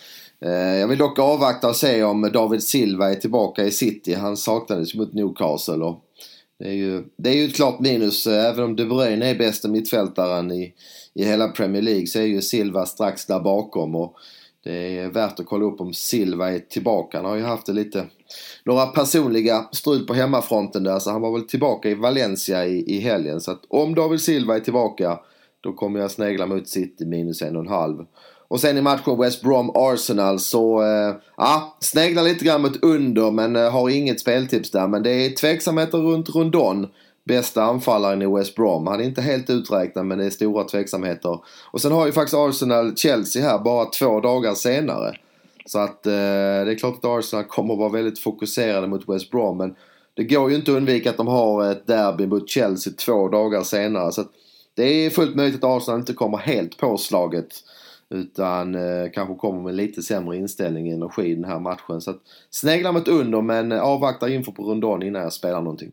Eh, 0.44 0.50
jag 0.80 0.88
vill 0.88 0.98
dock 0.98 1.18
avvakta 1.18 1.68
och 1.68 1.76
se 1.76 2.02
om 2.02 2.30
David 2.32 2.62
Silva 2.62 3.10
är 3.10 3.14
tillbaka 3.14 3.64
i 3.64 3.70
City. 3.70 4.14
Han 4.14 4.36
saknades 4.36 4.94
mot 4.94 5.12
Newcastle 5.12 5.84
och 5.84 6.04
Det 6.58 6.68
är 6.68 6.72
ju, 6.72 7.04
det 7.16 7.30
är 7.30 7.34
ju 7.34 7.44
ett 7.44 7.56
klart 7.56 7.80
minus. 7.80 8.26
Eh, 8.26 8.44
även 8.44 8.64
om 8.64 8.76
De 8.76 8.84
Bruyne 8.84 9.26
är 9.26 9.34
bästa 9.34 9.68
mittfältaren 9.68 10.52
i, 10.52 10.72
i 11.14 11.24
hela 11.24 11.48
Premier 11.48 11.82
League 11.82 12.06
så 12.06 12.18
är 12.18 12.22
ju 12.22 12.42
Silva 12.42 12.86
strax 12.86 13.26
där 13.26 13.40
bakom. 13.40 13.94
Och 13.94 14.14
det 14.64 14.98
är 14.98 15.08
värt 15.08 15.40
att 15.40 15.46
kolla 15.46 15.64
upp 15.64 15.80
om 15.80 15.94
Silva 15.94 16.50
är 16.50 16.58
tillbaka. 16.58 17.16
Han 17.16 17.26
har 17.26 17.36
ju 17.36 17.42
haft 17.42 17.66
det 17.66 17.72
lite, 17.72 18.06
några 18.64 18.86
personliga 18.86 19.68
strul 19.72 20.06
på 20.06 20.14
hemmafronten 20.14 20.84
där. 20.84 20.98
Så 20.98 21.10
han 21.10 21.20
var 21.20 21.32
väl 21.32 21.48
tillbaka 21.48 21.90
i 21.90 21.94
Valencia 21.94 22.66
i, 22.66 22.96
i 22.96 23.00
helgen. 23.00 23.40
Så 23.40 23.50
att 23.50 23.62
om 23.68 23.94
David 23.94 24.20
Silva 24.20 24.56
är 24.56 24.60
tillbaka 24.60 25.18
då 25.60 25.72
kommer 25.72 26.00
jag 26.00 26.10
snegla 26.10 26.46
mot 26.46 26.68
City 26.68 27.04
minus 27.04 27.42
en 27.42 27.56
och 27.56 27.62
en 27.62 27.68
halv. 27.68 28.04
Och 28.48 28.60
sen 28.60 28.78
i 28.78 28.82
matchen 28.82 29.18
West 29.18 29.42
Brom 29.42 29.70
Arsenal 29.74 30.38
så, 30.38 30.82
eh, 30.82 31.14
ja, 31.36 31.76
sneglar 31.80 32.22
lite 32.22 32.44
grann 32.44 32.62
mot 32.62 32.82
under 32.82 33.30
men 33.30 33.56
eh, 33.56 33.70
har 33.70 33.88
inget 33.90 34.20
speltips 34.20 34.70
där. 34.70 34.88
Men 34.88 35.02
det 35.02 35.10
är 35.10 35.30
tveksamheter 35.30 35.98
runt 35.98 36.34
Rondon. 36.34 36.86
Bästa 37.24 37.62
anfallaren 37.62 38.22
i 38.22 38.26
West 38.26 38.54
Brom. 38.54 38.86
Han 38.86 39.00
är 39.00 39.04
inte 39.04 39.20
helt 39.20 39.50
uträknad 39.50 40.06
men 40.06 40.18
det 40.18 40.24
är 40.24 40.30
stora 40.30 40.64
tveksamheter. 40.64 41.38
Och 41.70 41.80
sen 41.80 41.92
har 41.92 42.06
ju 42.06 42.12
faktiskt 42.12 42.34
Arsenal 42.34 42.96
Chelsea 42.96 43.42
här 43.42 43.58
bara 43.58 43.84
två 43.84 44.20
dagar 44.20 44.54
senare. 44.54 45.16
Så 45.66 45.78
att 45.78 46.06
eh, 46.06 46.12
det 46.12 46.72
är 46.72 46.78
klart 46.78 46.96
att 46.98 47.04
Arsenal 47.04 47.44
kommer 47.44 47.74
att 47.74 47.80
vara 47.80 47.92
väldigt 47.92 48.18
fokuserade 48.18 48.86
mot 48.86 49.08
West 49.08 49.30
Brom. 49.30 49.58
Men 49.58 49.74
det 50.14 50.24
går 50.24 50.50
ju 50.50 50.56
inte 50.56 50.70
att 50.70 50.76
undvika 50.76 51.10
att 51.10 51.16
de 51.16 51.26
har 51.26 51.70
ett 51.70 51.86
derby 51.86 52.26
mot 52.26 52.48
Chelsea 52.50 52.92
två 52.92 53.28
dagar 53.28 53.62
senare. 53.62 54.12
Så 54.12 54.20
att 54.20 54.30
det 54.74 54.84
är 54.84 55.10
fullt 55.10 55.36
möjligt 55.36 55.64
att 55.64 55.76
Arsenal 55.76 56.00
inte 56.00 56.12
kommer 56.12 56.38
helt 56.38 56.76
påslaget. 56.76 57.48
Utan 58.10 58.74
eh, 58.74 59.10
kanske 59.12 59.34
kommer 59.34 59.62
med 59.62 59.74
lite 59.74 60.02
sämre 60.02 60.36
inställning 60.36 60.86
och 60.86 60.92
energi 60.92 61.22
i 61.22 61.34
den 61.34 61.44
här 61.44 61.60
matchen. 61.60 62.00
Så 62.00 62.10
att 62.10 62.20
snegla 62.50 62.92
mot 62.92 63.08
under 63.08 63.42
men 63.42 63.72
eh, 63.72 63.80
avvaktar 63.80 64.28
inför 64.28 64.52
på 64.52 64.62
rundan 64.62 65.02
innan 65.02 65.22
jag 65.22 65.32
spelar 65.32 65.62
någonting. 65.62 65.92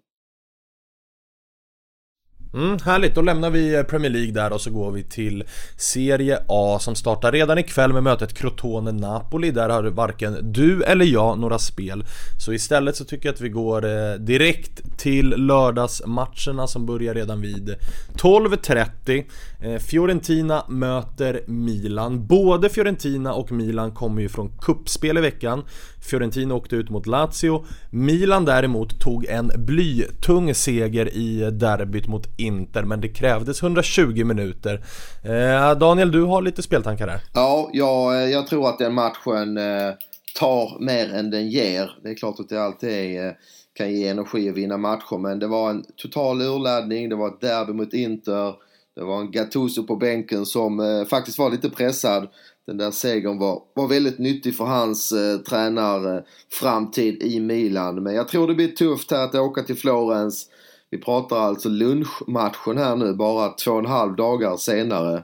Mm, 2.55 2.77
härligt, 2.85 3.15
då 3.15 3.21
lämnar 3.21 3.49
vi 3.49 3.75
eh, 3.75 3.83
Premier 3.83 4.11
League 4.11 4.31
där 4.31 4.53
och 4.53 4.61
så 4.61 4.69
går 4.69 4.91
vi 4.91 5.03
till 5.03 5.43
Serie 5.77 6.39
A 6.47 6.77
som 6.81 6.95
startar 6.95 7.31
redan 7.31 7.57
ikväll 7.57 7.93
med 7.93 8.03
mötet 8.03 8.33
Crotone-Napoli. 8.33 9.51
Där 9.51 9.69
har 9.69 9.83
varken 9.83 10.51
du 10.53 10.83
eller 10.83 11.05
jag 11.05 11.39
några 11.39 11.59
spel. 11.59 12.05
Så 12.39 12.53
istället 12.53 12.95
så 12.95 13.05
tycker 13.05 13.27
jag 13.27 13.33
att 13.33 13.41
vi 13.41 13.49
går 13.49 13.85
eh, 13.85 14.13
direkt 14.13 14.97
till 14.97 15.29
lördagsmatcherna 15.29 16.67
som 16.67 16.85
börjar 16.85 17.13
redan 17.13 17.41
vid 17.41 17.75
12.30. 18.13 19.25
Eh, 19.61 19.79
Fiorentina 19.79 20.65
möter 20.69 21.41
Milan. 21.47 22.27
Både 22.27 22.69
Fiorentina 22.69 23.33
och 23.33 23.51
Milan 23.51 23.91
kommer 23.91 24.21
ju 24.21 24.29
från 24.29 24.51
kuppspel 24.61 25.17
i 25.17 25.21
veckan. 25.21 25.63
Fiorentina 26.05 26.55
åkte 26.55 26.75
ut 26.75 26.89
mot 26.89 27.07
Lazio. 27.07 27.65
Milan 27.89 28.45
däremot 28.45 28.99
tog 28.99 29.25
en 29.25 29.51
blytung 29.55 30.55
seger 30.55 31.13
i 31.13 31.51
derbyt 31.51 32.07
mot 32.07 32.27
Inter 32.45 32.83
men 32.83 33.01
det 33.01 33.09
krävdes 33.09 33.63
120 33.63 34.23
minuter. 34.23 34.83
Eh, 35.23 35.77
Daniel, 35.77 36.11
du 36.11 36.21
har 36.21 36.41
lite 36.41 36.61
speltankar 36.61 37.07
där. 37.07 37.19
Ja, 37.33 37.69
jag, 37.73 38.15
eh, 38.15 38.29
jag 38.29 38.47
tror 38.47 38.69
att 38.69 38.79
den 38.79 38.93
matchen 38.93 39.57
eh, 39.57 39.93
tar 40.39 40.79
mer 40.79 41.13
än 41.13 41.31
den 41.31 41.49
ger. 41.49 41.91
Det 42.03 42.09
är 42.09 42.15
klart 42.15 42.39
att 42.39 42.49
det 42.49 42.63
alltid 42.63 42.89
är, 42.89 43.27
eh, 43.27 43.33
kan 43.73 43.93
ge 43.93 44.07
energi 44.07 44.49
att 44.49 44.55
vinna 44.55 44.77
matcher 44.77 45.17
men 45.17 45.39
det 45.39 45.47
var 45.47 45.69
en 45.69 45.85
total 45.95 46.41
urladdning, 46.41 47.09
det 47.09 47.15
var 47.15 47.27
ett 47.27 47.41
derby 47.41 47.73
mot 47.73 47.93
Inter. 47.93 48.53
Det 48.95 49.03
var 49.03 49.19
en 49.19 49.31
Gattuso 49.31 49.83
på 49.83 49.95
bänken 49.95 50.45
som 50.45 50.79
eh, 50.79 51.05
faktiskt 51.05 51.39
var 51.39 51.49
lite 51.49 51.69
pressad. 51.69 52.27
Den 52.67 52.77
där 52.77 52.91
segern 52.91 53.37
var, 53.37 53.61
var 53.73 53.87
väldigt 53.87 54.19
nyttig 54.19 54.55
för 54.55 54.65
hans 54.65 55.11
eh, 55.11 55.37
tränarframtid 55.37 57.23
eh, 57.23 57.27
i 57.27 57.39
Milan. 57.39 58.03
Men 58.03 58.15
jag 58.15 58.27
tror 58.27 58.47
det 58.47 58.55
blir 58.55 58.67
tufft 58.67 59.11
här 59.11 59.23
att 59.23 59.35
åka 59.35 59.63
till 59.63 59.77
Florens. 59.77 60.49
Vi 60.95 61.01
pratar 61.01 61.37
alltså 61.37 61.69
lunchmatchen 61.69 62.77
här 62.77 62.95
nu 62.95 63.13
bara 63.13 63.49
två 63.49 63.71
och 63.71 63.79
en 63.79 63.85
halv 63.85 64.15
dagar 64.15 64.57
senare. 64.57 65.23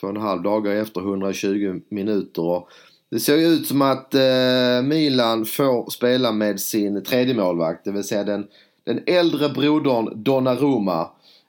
Två 0.00 0.06
och 0.06 0.14
en 0.16 0.22
halv 0.22 0.42
dagar 0.42 0.72
efter 0.72 1.00
120 1.00 1.80
minuter. 1.88 2.42
Och 2.42 2.68
det 3.10 3.20
ser 3.20 3.36
ju 3.36 3.46
ut 3.46 3.66
som 3.66 3.82
att 3.82 4.14
eh, 4.14 4.82
Milan 4.82 5.44
får 5.44 5.90
spela 5.90 6.32
med 6.32 6.60
sin 6.60 7.04
tredje 7.04 7.34
målvakt, 7.34 7.84
det 7.84 7.92
vill 7.92 8.04
säga 8.04 8.24
den, 8.24 8.46
den 8.84 9.00
äldre 9.06 9.48
brodern 9.48 10.22
Donnarumma. 10.22 11.08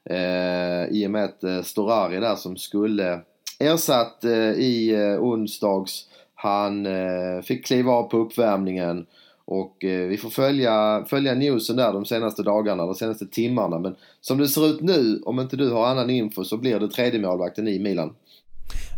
Eh, 0.10 0.86
I 0.91 1.07
och 1.07 1.12
med 1.12 1.24
att 1.24 1.43
eh, 1.43 1.62
Storari 1.62 2.19
där 2.19 2.36
som 2.36 2.57
skulle 2.57 3.22
ersatt 3.60 4.24
eh, 4.24 4.51
i 4.51 4.93
eh, 4.93 5.24
onsdags. 5.24 6.05
Han 6.36 6.86
eh, 6.86 7.41
fick 7.43 7.65
kliva 7.65 7.91
av 7.91 8.03
på 8.03 8.17
uppvärmningen. 8.17 9.05
Och 9.47 9.83
eh, 9.83 10.07
vi 10.07 10.17
får 10.17 10.29
följa, 10.29 11.05
följa 11.09 11.33
newsen 11.33 11.75
där 11.75 11.93
de 11.93 12.05
senaste 12.05 12.43
dagarna, 12.43 12.85
de 12.85 12.95
senaste 12.95 13.25
timmarna. 13.25 13.79
Men 13.79 13.95
som 14.21 14.37
det 14.37 14.47
ser 14.47 14.67
ut 14.67 14.81
nu, 14.81 15.21
om 15.25 15.39
inte 15.39 15.57
du 15.57 15.71
har 15.71 15.87
annan 15.87 16.09
info, 16.09 16.43
så 16.43 16.57
blir 16.57 16.79
det 16.79 16.87
tredje 16.87 17.19
målvakten 17.19 17.67
i 17.67 17.79
Milan. 17.79 18.13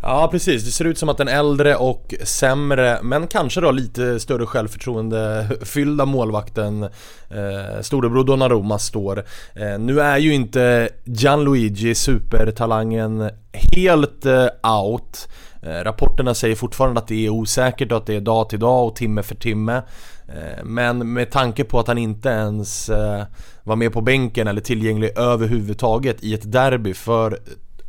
Ja 0.02 0.28
precis, 0.32 0.64
det 0.64 0.70
ser 0.70 0.84
ut 0.84 0.98
som 0.98 1.08
att 1.08 1.18
den 1.18 1.28
äldre 1.28 1.76
och 1.76 2.14
sämre 2.24 2.98
men 3.02 3.26
kanske 3.26 3.60
då 3.60 3.70
lite 3.70 4.20
större 4.20 4.46
självförtroende 4.46 5.48
fyllda 5.62 6.04
målvakten 6.04 6.82
eh, 6.82 7.80
storebror 7.82 8.24
Donnarumma 8.24 8.78
står. 8.78 9.18
Eh, 9.54 9.78
nu 9.78 10.00
är 10.00 10.18
ju 10.18 10.34
inte 10.34 10.88
Gianluigi 11.04 11.94
supertalangen 11.94 13.30
helt 13.76 14.26
eh, 14.26 14.46
out. 14.82 15.28
Eh, 15.62 15.84
rapporterna 15.84 16.34
säger 16.34 16.54
fortfarande 16.54 17.00
att 17.00 17.08
det 17.08 17.26
är 17.26 17.30
osäkert 17.30 17.92
och 17.92 17.98
att 17.98 18.06
det 18.06 18.14
är 18.14 18.20
dag 18.20 18.48
till 18.48 18.58
dag 18.58 18.86
och 18.86 18.96
timme 18.96 19.22
för 19.22 19.34
timme. 19.34 19.82
Eh, 20.28 20.64
men 20.64 21.12
med 21.12 21.30
tanke 21.30 21.64
på 21.64 21.78
att 21.78 21.88
han 21.88 21.98
inte 21.98 22.28
ens 22.28 22.88
eh, 22.88 23.24
var 23.62 23.76
med 23.76 23.92
på 23.92 24.00
bänken 24.00 24.48
eller 24.48 24.60
tillgänglig 24.60 25.18
överhuvudtaget 25.18 26.24
i 26.24 26.34
ett 26.34 26.52
derby 26.52 26.94
för 26.94 27.38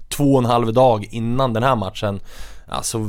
två 0.10 0.34
och 0.34 0.40
en 0.40 0.46
halv 0.46 0.74
dag 0.74 1.08
innan 1.12 1.54
den 1.54 1.64
här 1.64 1.76
matchen 1.76 2.20
Alltså, 2.72 3.00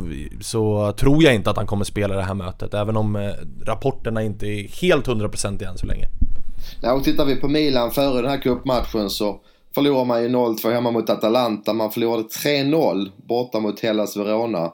så 0.41 0.93
tror 0.93 1.23
jag 1.23 1.35
inte 1.35 1.51
att 1.51 1.57
han 1.57 1.67
kommer 1.67 1.85
spela 1.85 2.17
det 2.17 2.23
här 2.23 2.35
mötet 2.35 2.75
även 2.75 2.97
om 2.97 3.33
rapporterna 3.67 4.23
inte 4.23 4.47
är 4.47 4.69
helt 4.83 5.07
hundraprocentiga 5.07 5.69
än 5.69 5.79
så 5.79 5.87
länge. 5.87 6.09
Ja, 6.81 6.93
och 6.93 7.05
tittar 7.05 7.25
vi 7.25 7.37
på 7.37 7.49
Milan 7.49 7.91
före 7.91 8.23
den 8.23 8.31
här 8.31 8.43
cupmatchen 8.43 9.11
så 9.11 9.41
förlorar 9.75 10.05
man 10.05 10.23
ju 10.23 10.29
0-2 10.29 10.73
hemma 10.73 10.91
mot 10.91 11.11
Atalanta. 11.11 11.73
Man 11.73 11.91
förlorade 11.91 12.23
3-0 12.23 13.11
borta 13.17 13.61
mot 13.61 13.81
Hellas 13.81 14.17
Verona. 14.17 14.73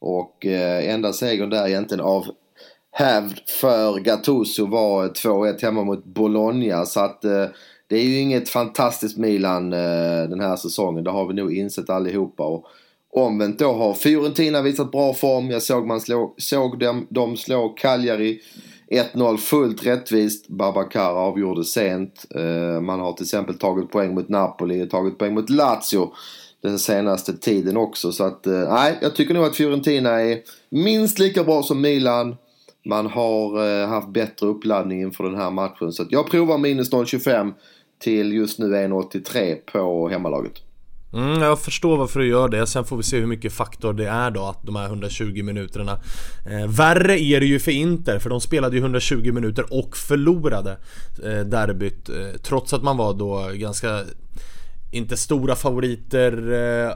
Och 0.00 0.46
eh, 0.46 0.94
enda 0.94 1.12
segern 1.12 1.50
där 1.50 1.68
egentligen 1.68 2.04
av 2.04 2.26
hävd 2.92 3.40
för 3.60 3.98
Gattuso 4.00 4.66
var 4.66 5.04
eh, 5.04 5.10
2-1 5.10 5.62
hemma 5.62 5.84
mot 5.84 6.04
Bologna. 6.04 6.86
Så 6.86 7.00
att 7.00 7.24
eh, 7.24 7.46
det 7.88 7.96
är 7.96 8.04
ju 8.04 8.20
inget 8.20 8.48
fantastiskt 8.48 9.16
Milan 9.18 9.72
eh, 9.72 10.28
den 10.28 10.40
här 10.40 10.56
säsongen. 10.56 11.04
Det 11.04 11.10
har 11.10 11.26
vi 11.26 11.34
nog 11.34 11.56
insett 11.56 11.90
allihopa. 11.90 12.44
Och 12.44 12.64
omvänt 13.12 13.58
då 13.58 13.72
har 13.72 13.94
Fiorentina 13.94 14.62
visat 14.62 14.90
bra 14.90 15.14
form. 15.14 15.50
Jag 15.50 15.62
såg, 15.62 15.86
man 15.86 16.00
slå, 16.00 16.34
såg 16.38 16.78
dem, 16.78 17.06
dem 17.10 17.36
slå 17.36 17.68
Cagliari 17.68 18.40
1-0 18.90 19.36
fullt 19.36 19.86
rättvist. 19.86 20.48
Babacar 20.48 21.10
avgjorde 21.10 21.64
sent. 21.64 22.26
Eh, 22.34 22.80
man 22.80 23.00
har 23.00 23.12
till 23.12 23.24
exempel 23.24 23.58
tagit 23.58 23.90
poäng 23.90 24.14
mot 24.14 24.28
Napoli 24.28 24.84
och 24.84 24.90
tagit 24.90 25.18
poäng 25.18 25.34
mot 25.34 25.50
Lazio 25.50 26.12
den 26.62 26.78
senaste 26.78 27.36
tiden 27.36 27.76
också. 27.76 28.12
Så 28.12 28.24
att, 28.24 28.46
eh, 28.46 28.52
nej, 28.52 28.98
jag 29.02 29.16
tycker 29.16 29.34
nog 29.34 29.44
att 29.44 29.56
Fiorentina 29.56 30.10
är 30.10 30.38
minst 30.70 31.18
lika 31.18 31.44
bra 31.44 31.62
som 31.62 31.80
Milan. 31.80 32.36
Man 32.84 33.06
har 33.06 33.66
eh, 33.66 33.88
haft 33.88 34.08
bättre 34.08 34.46
uppladdning 34.46 35.00
inför 35.00 35.24
den 35.24 35.36
här 35.36 35.50
matchen. 35.50 35.92
Så 35.92 36.02
att 36.02 36.12
jag 36.12 36.30
provar 36.30 36.58
minus 36.58 36.92
0,25 36.92 37.52
till 37.98 38.32
just 38.32 38.58
nu 38.58 38.74
1,83 38.74 39.54
på 39.54 40.08
hemmalaget. 40.08 40.67
Mm, 41.12 41.42
jag 41.42 41.60
förstår 41.60 41.96
varför 41.96 42.20
du 42.20 42.26
gör 42.28 42.48
det, 42.48 42.66
sen 42.66 42.84
får 42.84 42.96
vi 42.96 43.02
se 43.02 43.18
hur 43.18 43.26
mycket 43.26 43.52
faktor 43.52 43.92
det 43.92 44.08
är 44.08 44.30
då 44.30 44.44
att 44.44 44.62
de 44.62 44.76
här 44.76 44.86
120 44.86 45.42
minuterna. 45.42 46.00
Eh, 46.50 46.66
Värre 46.68 47.20
är 47.20 47.40
det 47.40 47.46
ju 47.46 47.58
för 47.58 47.70
Inter, 47.70 48.18
för 48.18 48.30
de 48.30 48.40
spelade 48.40 48.76
ju 48.76 48.82
120 48.82 49.32
minuter 49.32 49.64
och 49.72 49.96
förlorade 49.96 50.78
eh, 51.24 51.40
derbyt. 51.40 52.08
Eh, 52.08 52.40
Trots 52.42 52.72
att 52.72 52.82
man 52.82 52.96
var 52.96 53.14
då 53.14 53.50
ganska, 53.54 54.04
inte 54.90 55.16
stora 55.16 55.56
favoriter 55.56 56.52
eh, 56.52 56.92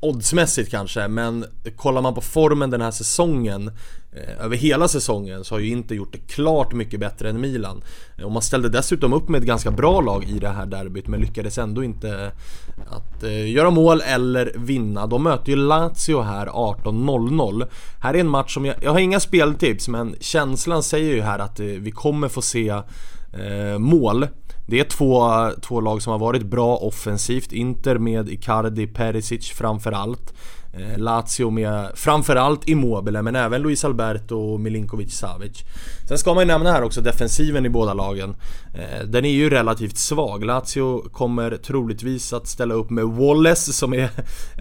oddsmässigt 0.00 0.70
kanske, 0.70 1.08
men 1.08 1.44
kollar 1.76 2.02
man 2.02 2.14
på 2.14 2.20
formen 2.20 2.70
den 2.70 2.80
här 2.80 2.90
säsongen 2.90 3.70
eh, 4.12 4.44
över 4.44 4.56
hela 4.56 4.88
säsongen 4.88 5.44
så 5.44 5.54
har 5.54 5.60
ju 5.60 5.68
inte 5.68 5.94
gjort 5.94 6.12
det 6.12 6.18
klart 6.18 6.72
mycket 6.72 7.00
bättre 7.00 7.30
än 7.30 7.40
Milan. 7.40 7.82
Eh, 8.18 8.24
och 8.24 8.32
man 8.32 8.42
ställde 8.42 8.68
dessutom 8.68 9.12
upp 9.12 9.28
med 9.28 9.40
ett 9.40 9.46
ganska 9.46 9.70
bra 9.70 10.00
lag 10.00 10.24
i 10.24 10.38
det 10.38 10.48
här 10.48 10.66
derbyt 10.66 11.08
men 11.08 11.20
lyckades 11.20 11.58
ändå 11.58 11.84
inte 11.84 12.08
eh, 12.08 12.92
att 12.96 13.22
göra 13.48 13.70
mål 13.70 14.00
eller 14.00 14.52
vinna. 14.56 15.06
De 15.06 15.22
möter 15.22 15.50
ju 15.50 15.56
Lazio 15.56 16.20
här 16.20 16.46
18.00. 16.46 17.68
Här 18.00 18.14
är 18.14 18.18
en 18.18 18.28
match 18.28 18.54
som 18.54 18.66
jag, 18.66 18.76
jag 18.82 18.92
har 18.92 18.98
inga 18.98 19.20
speltips 19.20 19.88
men 19.88 20.16
känslan 20.20 20.82
säger 20.82 21.14
ju 21.14 21.20
här 21.20 21.38
att 21.38 21.60
vi 21.60 21.90
kommer 21.90 22.28
få 22.28 22.42
se 22.42 22.68
eh, 22.68 23.78
mål. 23.78 24.26
Det 24.70 24.80
är 24.80 24.84
två, 24.84 25.30
två 25.62 25.80
lag 25.80 26.02
som 26.02 26.10
har 26.10 26.18
varit 26.18 26.42
bra 26.42 26.76
offensivt. 26.76 27.52
Inter 27.52 27.98
med 27.98 28.28
Icardi, 28.28 28.86
Perisic 28.86 29.50
framförallt. 29.50 30.34
Eh, 30.72 30.98
Lazio 30.98 31.50
med 31.50 31.90
framförallt 31.94 32.68
Immobile 32.68 33.22
men 33.22 33.36
även 33.36 33.62
Luis 33.62 33.84
Alberto 33.84 34.36
och 34.36 34.60
Milinkovic 34.60 35.12
Savic. 35.12 35.64
Sen 36.08 36.18
ska 36.18 36.34
man 36.34 36.42
ju 36.42 36.46
nämna 36.46 36.72
här 36.72 36.82
också 36.82 37.00
defensiven 37.00 37.66
i 37.66 37.68
båda 37.68 37.94
lagen. 37.94 38.36
Eh, 38.74 39.04
den 39.06 39.24
är 39.24 39.30
ju 39.30 39.50
relativt 39.50 39.96
svag. 39.96 40.44
Lazio 40.44 41.08
kommer 41.08 41.56
troligtvis 41.56 42.32
att 42.32 42.48
ställa 42.48 42.74
upp 42.74 42.90
med 42.90 43.04
Wallace 43.04 43.72
som 43.72 43.94
är 43.94 44.10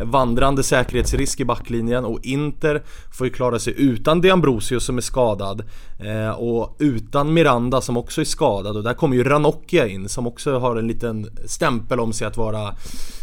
vandrande 0.03 0.63
säkerhetsrisk 0.63 1.39
i 1.39 1.45
backlinjen 1.45 2.05
och 2.05 2.19
Inter 2.23 2.83
får 3.11 3.27
ju 3.27 3.33
klara 3.33 3.59
sig 3.59 3.73
utan 3.77 4.21
De 4.21 4.31
Ambrosio 4.31 4.79
som 4.79 4.97
är 4.97 5.01
skadad 5.01 5.63
eh, 5.99 6.29
och 6.29 6.75
utan 6.79 7.33
Miranda 7.33 7.81
som 7.81 7.97
också 7.97 8.21
är 8.21 8.25
skadad 8.25 8.77
och 8.77 8.83
där 8.83 8.93
kommer 8.93 9.15
ju 9.15 9.23
Ranocchia 9.23 9.87
in 9.87 10.09
som 10.09 10.27
också 10.27 10.59
har 10.59 10.75
en 10.75 10.87
liten 10.87 11.29
stämpel 11.45 11.99
om 11.99 12.13
sig 12.13 12.27
att 12.27 12.37
vara 12.37 12.75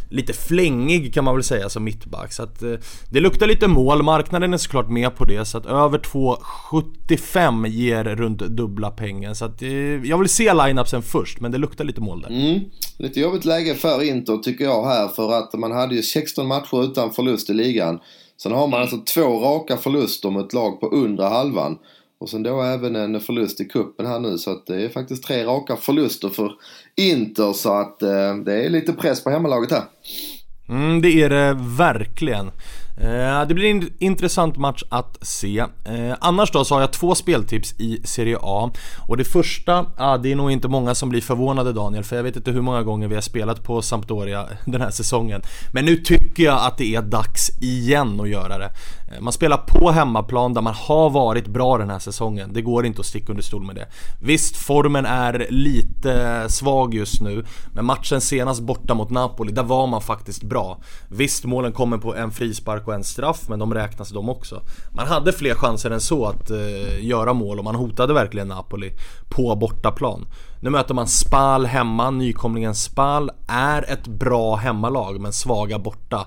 lite 0.08 0.32
flängig 0.32 1.14
kan 1.14 1.24
man 1.24 1.34
väl 1.34 1.44
säga 1.44 1.68
som 1.68 1.84
mittback. 1.84 2.32
Så 2.32 2.42
att 2.42 2.62
eh, 2.62 2.72
det 3.10 3.20
luktar 3.20 3.46
lite 3.46 3.68
mål, 3.68 4.02
marknaden 4.02 4.54
är 4.54 4.58
såklart 4.58 4.88
med 4.88 5.16
på 5.16 5.24
det. 5.24 5.44
Så 5.44 5.58
att 5.58 5.66
över 5.66 5.98
2,75 5.98 7.66
ger 7.66 8.04
runt 8.04 8.38
dubbla 8.38 8.90
pengen. 8.90 9.34
Så 9.34 9.44
att 9.44 9.62
eh, 9.62 10.04
jag 10.04 10.18
vill 10.18 10.28
se 10.28 10.54
line-upsen 10.54 11.02
först, 11.02 11.40
men 11.40 11.52
det 11.52 11.58
luktar 11.58 11.84
lite 11.84 12.00
mål 12.00 12.20
där. 12.20 12.28
Mm. 12.28 12.60
Lite 12.98 13.20
jobbigt 13.20 13.44
läge 13.44 13.74
för 13.74 14.02
Inter 14.02 14.36
tycker 14.36 14.64
jag 14.64 14.84
här, 14.84 15.08
för 15.08 15.32
att 15.32 15.52
man 15.52 15.72
hade 15.72 15.94
ju 15.94 16.02
16 16.02 16.46
matcher 16.46 16.84
utan 16.84 17.12
förlust 17.12 17.50
i 17.50 17.54
ligan. 17.54 17.98
Sen 18.42 18.52
har 18.52 18.66
man 18.66 18.80
alltså 18.80 18.96
två 19.14 19.40
raka 19.40 19.76
förluster 19.76 20.30
mot 20.30 20.52
lag 20.52 20.80
på 20.80 20.86
undre 20.86 21.26
halvan. 21.26 21.78
Och 22.18 22.30
sen 22.30 22.42
då 22.42 22.62
även 22.62 22.96
en 22.96 23.20
förlust 23.20 23.60
i 23.60 23.64
kuppen 23.64 24.06
här 24.06 24.20
nu 24.20 24.38
så 24.38 24.50
att 24.50 24.66
det 24.66 24.84
är 24.84 24.88
faktiskt 24.88 25.24
tre 25.24 25.44
raka 25.44 25.76
förluster 25.76 26.28
för 26.28 26.52
Inter 26.96 27.52
så 27.52 27.72
att 27.80 28.02
eh, 28.02 28.36
det 28.44 28.64
är 28.64 28.70
lite 28.70 28.92
press 28.92 29.24
på 29.24 29.30
hemmalaget 29.30 29.70
här. 29.70 29.84
Mm, 30.68 31.02
det 31.02 31.22
är 31.22 31.30
det 31.30 31.56
verkligen. 31.78 32.50
Eh, 32.96 33.46
det 33.48 33.54
blir 33.54 33.70
en 33.70 33.90
intressant 33.98 34.56
match 34.56 34.82
att 34.88 35.18
se. 35.22 35.58
Eh, 35.58 36.14
annars 36.20 36.50
då 36.50 36.64
så 36.64 36.74
har 36.74 36.80
jag 36.80 36.92
två 36.92 37.14
speltips 37.14 37.74
i 37.78 38.00
Serie 38.04 38.38
A. 38.42 38.70
Och 39.08 39.16
det 39.16 39.24
första, 39.24 39.86
ah, 39.96 40.18
det 40.18 40.32
är 40.32 40.36
nog 40.36 40.50
inte 40.50 40.68
många 40.68 40.94
som 40.94 41.08
blir 41.08 41.20
förvånade 41.20 41.72
Daniel, 41.72 42.04
för 42.04 42.16
jag 42.16 42.22
vet 42.22 42.36
inte 42.36 42.50
hur 42.50 42.60
många 42.60 42.82
gånger 42.82 43.08
vi 43.08 43.14
har 43.14 43.22
spelat 43.22 43.62
på 43.62 43.82
Sampdoria 43.82 44.48
den 44.64 44.80
här 44.80 44.90
säsongen. 44.90 45.42
Men 45.72 45.84
nu 45.84 45.96
tycker 45.96 46.42
jag 46.42 46.66
att 46.66 46.78
det 46.78 46.94
är 46.94 47.02
dags 47.02 47.50
igen 47.60 48.20
att 48.20 48.28
göra 48.28 48.58
det. 48.58 48.70
Eh, 49.12 49.20
man 49.20 49.32
spelar 49.32 49.56
på 49.56 49.90
hemmaplan 49.90 50.54
där 50.54 50.62
man 50.62 50.74
har 50.74 51.10
varit 51.10 51.46
bra 51.46 51.78
den 51.78 51.90
här 51.90 51.98
säsongen. 51.98 52.52
Det 52.52 52.62
går 52.62 52.86
inte 52.86 53.00
att 53.00 53.06
sticka 53.06 53.32
under 53.32 53.42
stol 53.42 53.62
med 53.62 53.76
det. 53.76 53.86
Visst, 54.20 54.56
formen 54.56 55.06
är 55.06 55.46
lite 55.50 56.44
svag 56.48 56.94
just 56.94 57.20
nu, 57.20 57.44
men 57.72 57.84
matchen 57.84 58.20
senast 58.20 58.62
borta 58.62 58.94
mot 58.94 59.10
Napoli, 59.10 59.52
där 59.52 59.62
var 59.62 59.86
man 59.86 60.02
faktiskt 60.02 60.42
bra. 60.42 60.78
Visst, 61.08 61.44
målen 61.44 61.72
kommer 61.72 61.98
på 61.98 62.14
en 62.14 62.30
frispark 62.30 62.85
och 62.88 62.94
en 62.94 63.04
straff, 63.04 63.48
men 63.48 63.58
de 63.58 63.74
räknas 63.74 64.10
de 64.10 64.28
också. 64.28 64.62
Man 64.90 65.06
hade 65.06 65.32
fler 65.32 65.54
chanser 65.54 65.90
än 65.90 66.00
så 66.00 66.26
att 66.26 66.50
eh, 66.50 67.04
göra 67.04 67.32
mål 67.32 67.58
och 67.58 67.64
man 67.64 67.74
hotade 67.74 68.14
verkligen 68.14 68.48
Napoli 68.48 68.92
på 69.28 69.56
bortaplan. 69.56 70.26
Nu 70.60 70.70
möter 70.70 70.94
man 70.94 71.06
Spal 71.06 71.66
hemma, 71.66 72.10
nykomlingen 72.10 72.74
Spal 72.74 73.30
är 73.48 73.92
ett 73.92 74.06
bra 74.06 74.56
hemmalag 74.56 75.20
men 75.20 75.32
svaga 75.32 75.78
borta. 75.78 76.26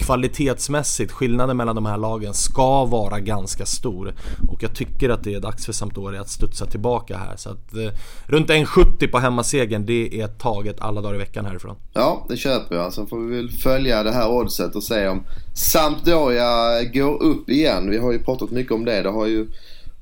Kvalitetsmässigt, 0.00 1.12
skillnaden 1.12 1.56
mellan 1.56 1.74
de 1.74 1.86
här 1.86 1.96
lagen 1.96 2.34
ska 2.34 2.84
vara 2.84 3.20
ganska 3.20 3.66
stor. 3.66 4.14
Och 4.48 4.62
jag 4.62 4.74
tycker 4.74 5.10
att 5.10 5.24
det 5.24 5.34
är 5.34 5.40
dags 5.40 5.66
för 5.66 5.72
Sampdoria 5.72 6.20
att 6.20 6.28
studsa 6.28 6.66
tillbaka 6.66 7.16
här. 7.18 7.36
Så 7.36 7.50
att 7.50 7.74
eh, 7.74 7.92
runt 8.26 8.48
1,70 8.48 9.10
på 9.10 9.18
hemmasegern, 9.18 9.86
det 9.86 10.20
är 10.20 10.28
taget 10.28 10.80
alla 10.80 11.00
dagar 11.00 11.14
i 11.14 11.18
veckan 11.18 11.44
härifrån. 11.46 11.76
Ja, 11.92 12.26
det 12.28 12.36
köper 12.36 12.76
jag. 12.76 12.92
Så 12.92 13.06
får 13.06 13.18
vi 13.18 13.36
väl 13.36 13.50
följa 13.50 14.02
det 14.02 14.12
här 14.12 14.30
oddset 14.30 14.76
och 14.76 14.82
se 14.82 15.08
om 15.08 15.24
Sampdoria 15.60 16.84
går 16.84 17.22
upp 17.22 17.50
igen. 17.50 17.90
Vi 17.90 17.98
har 17.98 18.12
ju 18.12 18.18
pratat 18.18 18.50
mycket 18.50 18.72
om 18.72 18.84
det. 18.84 19.02
Det 19.02 19.08
har 19.08 19.26
ju 19.26 19.46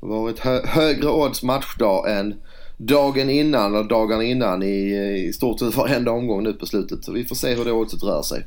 varit 0.01 0.39
hö 0.39 0.61
högre 0.67 1.09
odds 1.09 1.43
matchdag 1.43 2.19
än 2.19 2.35
dagen 2.77 3.31
innan 3.31 3.77
och 3.77 3.89
dagarna 3.89 4.23
innan 4.23 4.63
i, 4.63 4.97
i 5.29 5.33
stort 5.33 5.59
sett 5.59 5.77
varenda 5.77 6.11
omgång 6.11 6.43
nu 6.43 6.53
på 6.53 6.67
slutet. 6.67 7.05
Så 7.05 7.13
vi 7.13 7.25
får 7.25 7.37
se 7.37 7.55
hur 7.55 7.65
det 7.65 7.73
oddset 7.73 8.03
rör 8.03 8.23
sig. 8.23 8.47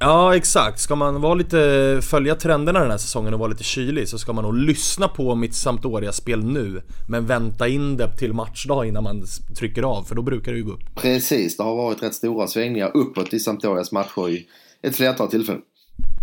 Ja 0.00 0.36
exakt, 0.36 0.80
ska 0.80 0.94
man 0.96 1.20
vara 1.20 1.34
lite, 1.34 2.00
följa 2.02 2.34
trenderna 2.34 2.80
den 2.80 2.90
här 2.90 2.98
säsongen 2.98 3.34
och 3.34 3.40
vara 3.40 3.50
lite 3.50 3.64
kylig 3.64 4.08
så 4.08 4.18
ska 4.18 4.32
man 4.32 4.44
nog 4.44 4.54
lyssna 4.54 5.08
på 5.08 5.34
mitt 5.34 5.54
Sampdoria-spel 5.54 6.44
nu 6.44 6.82
Men 7.08 7.26
vänta 7.26 7.68
in 7.68 7.96
det 7.96 8.16
till 8.16 8.32
matchdag 8.32 8.86
innan 8.86 9.04
man 9.04 9.24
trycker 9.58 9.82
av 9.82 10.02
för 10.02 10.14
då 10.14 10.22
brukar 10.22 10.52
det 10.52 10.58
ju 10.58 10.64
gå 10.64 10.72
upp 10.72 10.94
Precis, 10.94 11.56
det 11.56 11.62
har 11.62 11.76
varit 11.76 12.02
rätt 12.02 12.14
stora 12.14 12.46
svängningar 12.46 12.90
uppåt 12.94 13.34
i 13.34 13.38
Sampdorias 13.38 13.92
matcher 13.92 14.28
i 14.28 14.46
ett 14.82 14.96
flertal 14.96 15.30
tillfällen. 15.30 15.62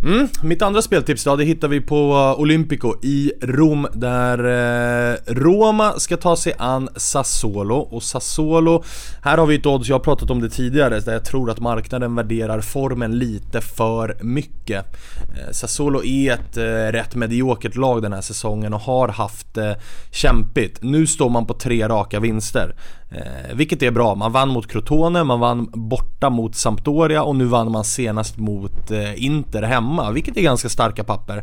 Mm, 0.03 0.27
mitt 0.41 0.61
andra 0.61 0.81
speltips 0.81 1.23
då, 1.23 1.35
det 1.35 1.43
hittar 1.43 1.67
vi 1.67 1.81
på 1.81 1.95
eh, 2.35 2.41
Olympico 2.41 2.93
i 3.03 3.31
Rom 3.41 3.87
där 3.93 4.37
eh, 4.39 5.17
Roma 5.27 5.99
ska 5.99 6.17
ta 6.17 6.35
sig 6.35 6.53
an 6.57 6.89
Sassuolo 6.95 7.75
och 7.75 8.03
Sassuolo, 8.03 8.83
här 9.21 9.37
har 9.37 9.45
vi 9.45 9.55
ett 9.55 9.65
odds, 9.65 9.89
jag 9.89 9.95
har 9.95 10.03
pratat 10.03 10.29
om 10.29 10.41
det 10.41 10.49
tidigare, 10.49 10.99
där 10.99 11.13
jag 11.13 11.25
tror 11.25 11.51
att 11.51 11.59
marknaden 11.59 12.15
värderar 12.15 12.61
formen 12.61 13.19
lite 13.19 13.61
för 13.61 14.17
mycket. 14.21 14.85
Eh, 15.19 15.51
Sassuolo 15.51 16.03
är 16.03 16.33
ett 16.33 16.57
eh, 16.57 16.63
rätt 16.91 17.15
mediokert 17.15 17.75
lag 17.75 18.01
den 18.01 18.13
här 18.13 18.21
säsongen 18.21 18.73
och 18.73 18.81
har 18.81 19.07
haft 19.07 19.57
eh, 19.57 19.71
kämpigt. 20.11 20.79
Nu 20.81 21.07
står 21.07 21.29
man 21.29 21.45
på 21.45 21.53
tre 21.53 21.87
raka 21.87 22.19
vinster. 22.19 22.75
Eh, 23.13 23.55
vilket 23.55 23.83
är 23.83 23.91
bra, 23.91 24.15
man 24.15 24.31
vann 24.31 24.49
mot 24.49 24.67
Crotone, 24.67 25.23
man 25.23 25.39
vann 25.39 25.69
borta 25.73 26.29
mot 26.29 26.55
Sampdoria 26.55 27.23
och 27.23 27.35
nu 27.35 27.45
vann 27.45 27.71
man 27.71 27.83
senast 27.83 28.37
mot 28.37 28.91
eh, 28.91 29.23
Inter 29.23 29.61
hemma, 29.61 30.11
vilket 30.11 30.37
är 30.37 30.41
ganska 30.41 30.69
starka 30.69 31.03
papper. 31.03 31.37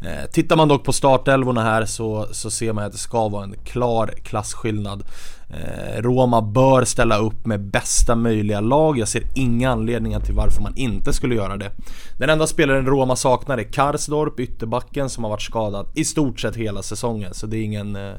Eh, 0.00 0.30
tittar 0.32 0.56
man 0.56 0.68
dock 0.68 0.84
på 0.84 0.92
startelvorna 0.92 1.62
här 1.62 1.84
så, 1.84 2.26
så 2.30 2.50
ser 2.50 2.72
man 2.72 2.84
att 2.84 2.92
det 2.92 2.98
ska 2.98 3.28
vara 3.28 3.44
en 3.44 3.54
klar 3.64 4.14
klasskillnad. 4.24 5.04
Eh, 5.48 6.02
Roma 6.02 6.42
bör 6.42 6.84
ställa 6.84 7.18
upp 7.18 7.46
med 7.46 7.60
bästa 7.60 8.14
möjliga 8.14 8.60
lag, 8.60 8.98
jag 8.98 9.08
ser 9.08 9.22
inga 9.34 9.70
anledningar 9.70 10.20
till 10.20 10.34
varför 10.34 10.62
man 10.62 10.76
inte 10.76 11.12
skulle 11.12 11.34
göra 11.34 11.56
det. 11.56 11.70
Den 12.18 12.30
enda 12.30 12.46
spelaren 12.46 12.86
Roma 12.86 13.16
saknar 13.16 13.58
är 13.58 13.72
Karsdorp, 13.72 14.40
ytterbacken 14.40 15.10
som 15.10 15.24
har 15.24 15.30
varit 15.30 15.42
skadad 15.42 15.86
i 15.94 16.04
stort 16.04 16.40
sett 16.40 16.56
hela 16.56 16.82
säsongen, 16.82 17.34
så 17.34 17.46
det 17.46 17.56
är 17.56 17.62
ingen 17.62 17.96
eh, 17.96 18.14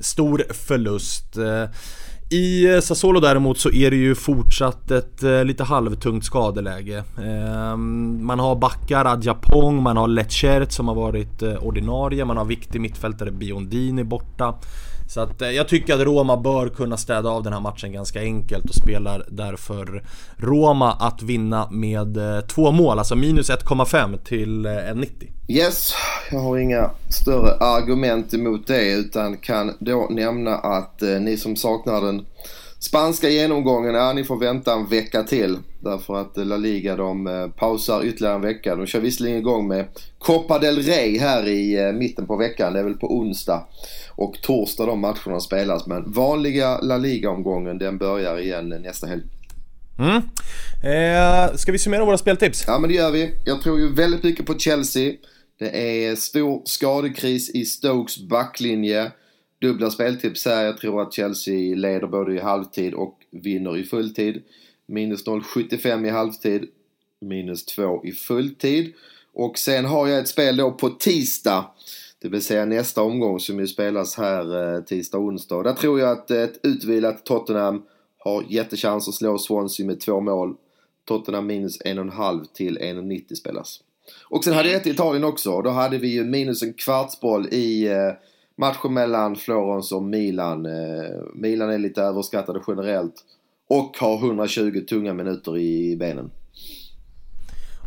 stor 0.00 0.44
förlust. 0.50 1.36
Eh, 1.36 1.64
i 2.32 2.74
eh, 2.74 2.80
Sassuolo 2.80 3.20
däremot 3.20 3.58
så 3.58 3.70
är 3.70 3.90
det 3.90 3.96
ju 3.96 4.14
fortsatt 4.14 4.90
ett 4.90 5.22
eh, 5.22 5.44
lite 5.44 5.64
halvtungt 5.64 6.24
skadeläge. 6.24 7.04
Ehm, 7.18 8.26
man 8.26 8.38
har 8.38 8.56
backar 8.56 9.04
Adjapong, 9.04 9.82
man 9.82 9.96
har 9.96 10.08
Lecert 10.08 10.72
som 10.72 10.88
har 10.88 10.94
varit 10.94 11.42
eh, 11.42 11.54
ordinarie, 11.54 12.24
man 12.24 12.36
har 12.36 12.44
viktig 12.44 12.80
mittfältare 12.80 13.30
Biondini 13.30 14.04
borta. 14.04 14.54
Så 15.12 15.20
att 15.20 15.42
eh, 15.42 15.50
jag 15.50 15.68
tycker 15.68 15.94
att 15.94 16.00
Roma 16.00 16.36
bör 16.36 16.68
kunna 16.68 16.96
städa 16.96 17.30
av 17.30 17.42
den 17.42 17.52
här 17.52 17.60
matchen 17.60 17.92
ganska 17.92 18.20
enkelt 18.20 18.64
och 18.64 18.74
spelar 18.74 19.26
därför 19.28 20.04
Roma 20.36 20.92
att 20.92 21.22
vinna 21.22 21.68
med 21.70 22.16
eh, 22.16 22.40
två 22.40 22.70
mål, 22.70 22.98
alltså 22.98 23.16
minus 23.16 23.50
1,5 23.50 24.18
till 24.24 24.66
eh, 24.66 24.70
1,90. 24.70 25.08
Yes, 25.48 25.94
jag 26.30 26.38
har 26.38 26.58
inga 26.58 26.90
större 27.08 27.56
argument 27.56 28.34
emot 28.34 28.66
det 28.66 28.92
utan 28.92 29.36
kan 29.36 29.76
då 29.78 30.08
nämna 30.10 30.54
att 30.54 31.00
ni 31.20 31.36
som 31.36 31.56
saknar 31.56 32.00
den 32.00 32.26
spanska 32.82 33.28
genomgången, 33.28 33.94
ja 33.94 34.12
ni 34.12 34.24
får 34.24 34.36
vänta 34.36 34.72
en 34.72 34.86
vecka 34.86 35.22
till. 35.22 35.58
Därför 35.80 36.14
att 36.14 36.36
La 36.36 36.56
Liga 36.56 36.96
de 36.96 37.26
eh, 37.26 37.48
pausar 37.48 38.04
ytterligare 38.04 38.34
en 38.34 38.42
vecka. 38.42 38.76
De 38.76 38.86
kör 38.86 39.00
visserligen 39.00 39.38
igång 39.38 39.68
med 39.68 39.86
Copa 40.18 40.58
del 40.58 40.82
Rey 40.82 41.18
här 41.18 41.48
i 41.48 41.86
eh, 41.86 41.92
mitten 41.92 42.26
på 42.26 42.36
veckan. 42.36 42.72
Det 42.72 42.78
är 42.78 42.84
väl 42.84 42.94
på 42.94 43.16
onsdag 43.16 43.66
och 44.10 44.34
torsdag 44.42 44.86
de 44.86 45.00
matcherna 45.00 45.40
spelas. 45.40 45.86
Men 45.86 46.12
vanliga 46.12 46.80
La 46.80 46.96
Liga-omgången 46.96 47.78
den 47.78 47.98
börjar 47.98 48.38
igen 48.38 48.68
nästa 48.68 49.06
helg. 49.06 49.22
Mm. 49.98 50.22
Eh, 50.84 51.56
ska 51.56 51.72
vi 51.72 51.78
summera 51.78 52.04
våra 52.04 52.18
speltips? 52.18 52.64
Ja 52.66 52.78
men 52.78 52.90
det 52.90 52.96
gör 52.96 53.10
vi. 53.10 53.34
Jag 53.44 53.62
tror 53.62 53.80
ju 53.80 53.94
väldigt 53.94 54.22
mycket 54.22 54.46
på 54.46 54.58
Chelsea. 54.58 55.12
Det 55.58 56.04
är 56.06 56.16
stor 56.16 56.62
skadekris 56.64 57.50
i 57.50 57.64
Stokes 57.64 58.18
backlinje. 58.18 59.10
Dubbla 59.62 59.90
speltips 59.90 60.44
här. 60.44 60.64
Jag 60.64 60.78
tror 60.78 61.02
att 61.02 61.12
Chelsea 61.12 61.76
leder 61.76 62.06
både 62.06 62.34
i 62.34 62.38
halvtid 62.38 62.94
och 62.94 63.18
vinner 63.30 63.76
i 63.76 63.84
fulltid. 63.84 64.42
Minus 64.86 65.26
0,75 65.26 66.06
i 66.06 66.10
halvtid. 66.10 66.68
Minus 67.20 67.64
2 67.64 68.04
i 68.04 68.12
fulltid. 68.12 68.92
Och 69.32 69.58
sen 69.58 69.84
har 69.84 70.08
jag 70.08 70.18
ett 70.18 70.28
spel 70.28 70.56
då 70.56 70.72
på 70.72 70.88
tisdag. 70.88 71.64
Det 72.18 72.28
vill 72.28 72.42
säga 72.42 72.64
nästa 72.64 73.02
omgång 73.02 73.40
som 73.40 73.58
ju 73.58 73.66
spelas 73.66 74.16
här 74.16 74.74
eh, 74.76 74.80
tisdag 74.80 75.18
och 75.18 75.24
onsdag. 75.24 75.62
Där 75.62 75.72
tror 75.72 76.00
jag 76.00 76.10
att 76.10 76.30
ett 76.30 76.60
utvilat 76.62 77.24
Tottenham 77.24 77.82
har 78.18 78.44
jättechans 78.48 79.08
att 79.08 79.14
slå 79.14 79.38
Swansea 79.38 79.86
med 79.86 80.00
två 80.00 80.20
mål. 80.20 80.54
Tottenham 81.04 81.46
minus 81.46 81.80
1,5 81.80 82.44
till 82.54 82.78
1,90 82.78 83.34
spelas. 83.34 83.80
Och 84.24 84.44
sen 84.44 84.52
hade 84.54 84.68
jag 84.68 84.80
ett 84.80 84.86
i 84.86 84.90
Italien 84.90 85.24
också. 85.24 85.62
Då 85.62 85.70
hade 85.70 85.98
vi 85.98 86.08
ju 86.08 86.24
minus 86.24 86.62
en 86.62 86.72
kvartsboll 86.72 87.48
i 87.50 87.86
eh, 87.86 88.12
matchen 88.56 88.94
mellan 88.94 89.36
Florens 89.36 89.92
och 89.92 90.02
Milan. 90.02 90.66
Eh, 90.66 91.20
Milan 91.34 91.70
är 91.70 91.78
lite 91.78 92.02
överskattade 92.02 92.60
generellt 92.68 93.14
och 93.68 93.96
har 94.00 94.16
120 94.16 94.80
tunga 94.88 95.14
minuter 95.14 95.58
i 95.58 95.96
benen. 95.96 96.30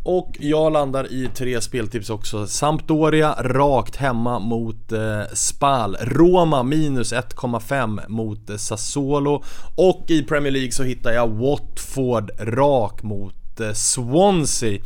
och 0.04 0.38
jag 0.40 0.74
landar 0.74 1.12
i 1.12 1.30
tre 1.36 1.62
speltips 1.62 2.10
också. 2.10 2.48
Sampdoria 2.48 3.36
rakt 3.40 3.96
hemma 3.96 4.40
mot 4.40 4.92
eh, 4.92 5.22
Spal. 5.34 5.96
Roma 6.02 6.64
minus 6.64 7.14
1,5 7.14 8.10
mot 8.10 8.50
eh, 8.50 8.58
Sassuolo. 8.58 9.44
Och 9.76 10.06
i 10.08 10.24
Premier 10.24 10.52
League 10.52 10.72
så 10.72 10.84
hittar 10.84 11.12
jag 11.12 11.28
Watford 11.28 12.32
rak 12.40 13.04
mot 13.04 13.60
eh, 13.60 13.74
Swansea. 13.74 14.80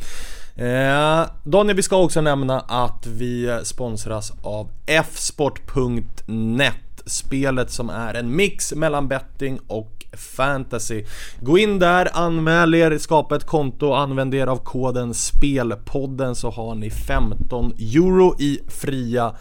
Eh, 0.60 1.26
Daniel, 1.44 1.76
vi 1.76 1.82
ska 1.82 1.96
också 1.96 2.20
nämna 2.20 2.60
att 2.60 3.06
vi 3.06 3.60
sponsras 3.62 4.32
av 4.42 4.68
fsport.net 5.12 6.74
Spelet 7.06 7.70
som 7.70 7.90
är 7.90 8.14
en 8.14 8.36
mix 8.36 8.74
mellan 8.74 9.08
betting 9.08 9.60
och 9.66 10.06
fantasy. 10.36 11.04
Gå 11.40 11.58
in 11.58 11.78
där, 11.78 12.08
anmäl 12.12 12.74
er, 12.74 12.98
skapa 12.98 13.36
ett 13.36 13.46
konto, 13.46 13.92
använd 13.92 14.34
er 14.34 14.46
av 14.46 14.56
koden 14.56 15.14
SPELPODDEN 15.14 16.34
så 16.34 16.50
har 16.50 16.74
ni 16.74 16.90
15 16.90 17.72
euro 17.78 18.40
i 18.40 18.60
fria 18.68 19.34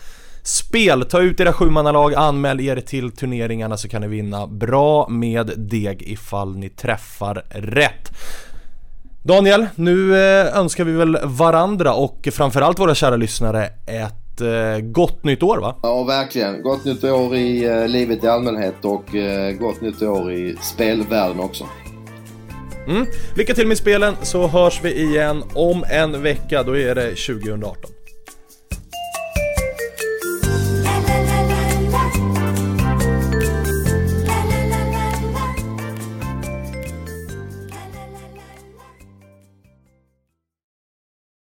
spel. 0.44 1.06
Ta 1.06 1.22
ut 1.22 1.40
era 1.40 1.54
sjumannalag, 1.54 2.14
anmäl 2.14 2.60
er 2.60 2.82
till 2.82 3.12
turneringarna 3.12 3.78
så 3.78 3.90
kan 3.90 4.02
ni 4.02 4.08
vinna 4.08 4.48
bra 4.48 5.08
med 5.10 5.52
deg 5.58 6.02
ifall 6.02 6.56
ni 6.56 6.70
träffar 6.70 7.46
rätt. 7.50 8.12
Daniel, 9.24 9.68
nu 9.76 10.16
eh, 10.16 10.58
önskar 10.58 10.84
vi 10.84 10.92
väl 10.92 11.18
varandra 11.24 11.94
och 11.94 12.28
framförallt 12.32 12.80
våra 12.80 12.96
kära 12.96 13.16
lyssnare 13.16 13.66
ett 13.86 14.42
eh, 14.42 14.80
gott 14.82 15.24
nytt 15.24 15.44
år 15.44 15.58
va? 15.58 15.76
Ja, 15.84 16.04
verkligen. 16.04 16.62
Gott 16.62 16.86
nytt 16.86 17.04
år 17.04 17.36
i 17.36 17.66
eh, 17.66 17.88
livet 17.88 18.24
i 18.24 18.28
allmänhet 18.28 18.86
och 18.86 19.06
gott 19.60 19.82
nytt 19.82 20.02
år 20.02 20.32
i 20.32 20.56
spelvärlden 20.62 21.40
också. 21.40 21.66
Mm. 22.88 23.06
Lycka 23.36 23.54
till 23.54 23.68
med 23.68 23.78
spelen 23.78 24.16
så 24.22 24.48
hörs 24.48 24.80
vi 24.84 24.94
igen 24.94 25.44
om 25.54 25.86
en 25.90 26.22
vecka, 26.22 26.64
då 26.64 26.78
är 26.78 26.96
det 26.96 27.10
2018. 27.10 27.92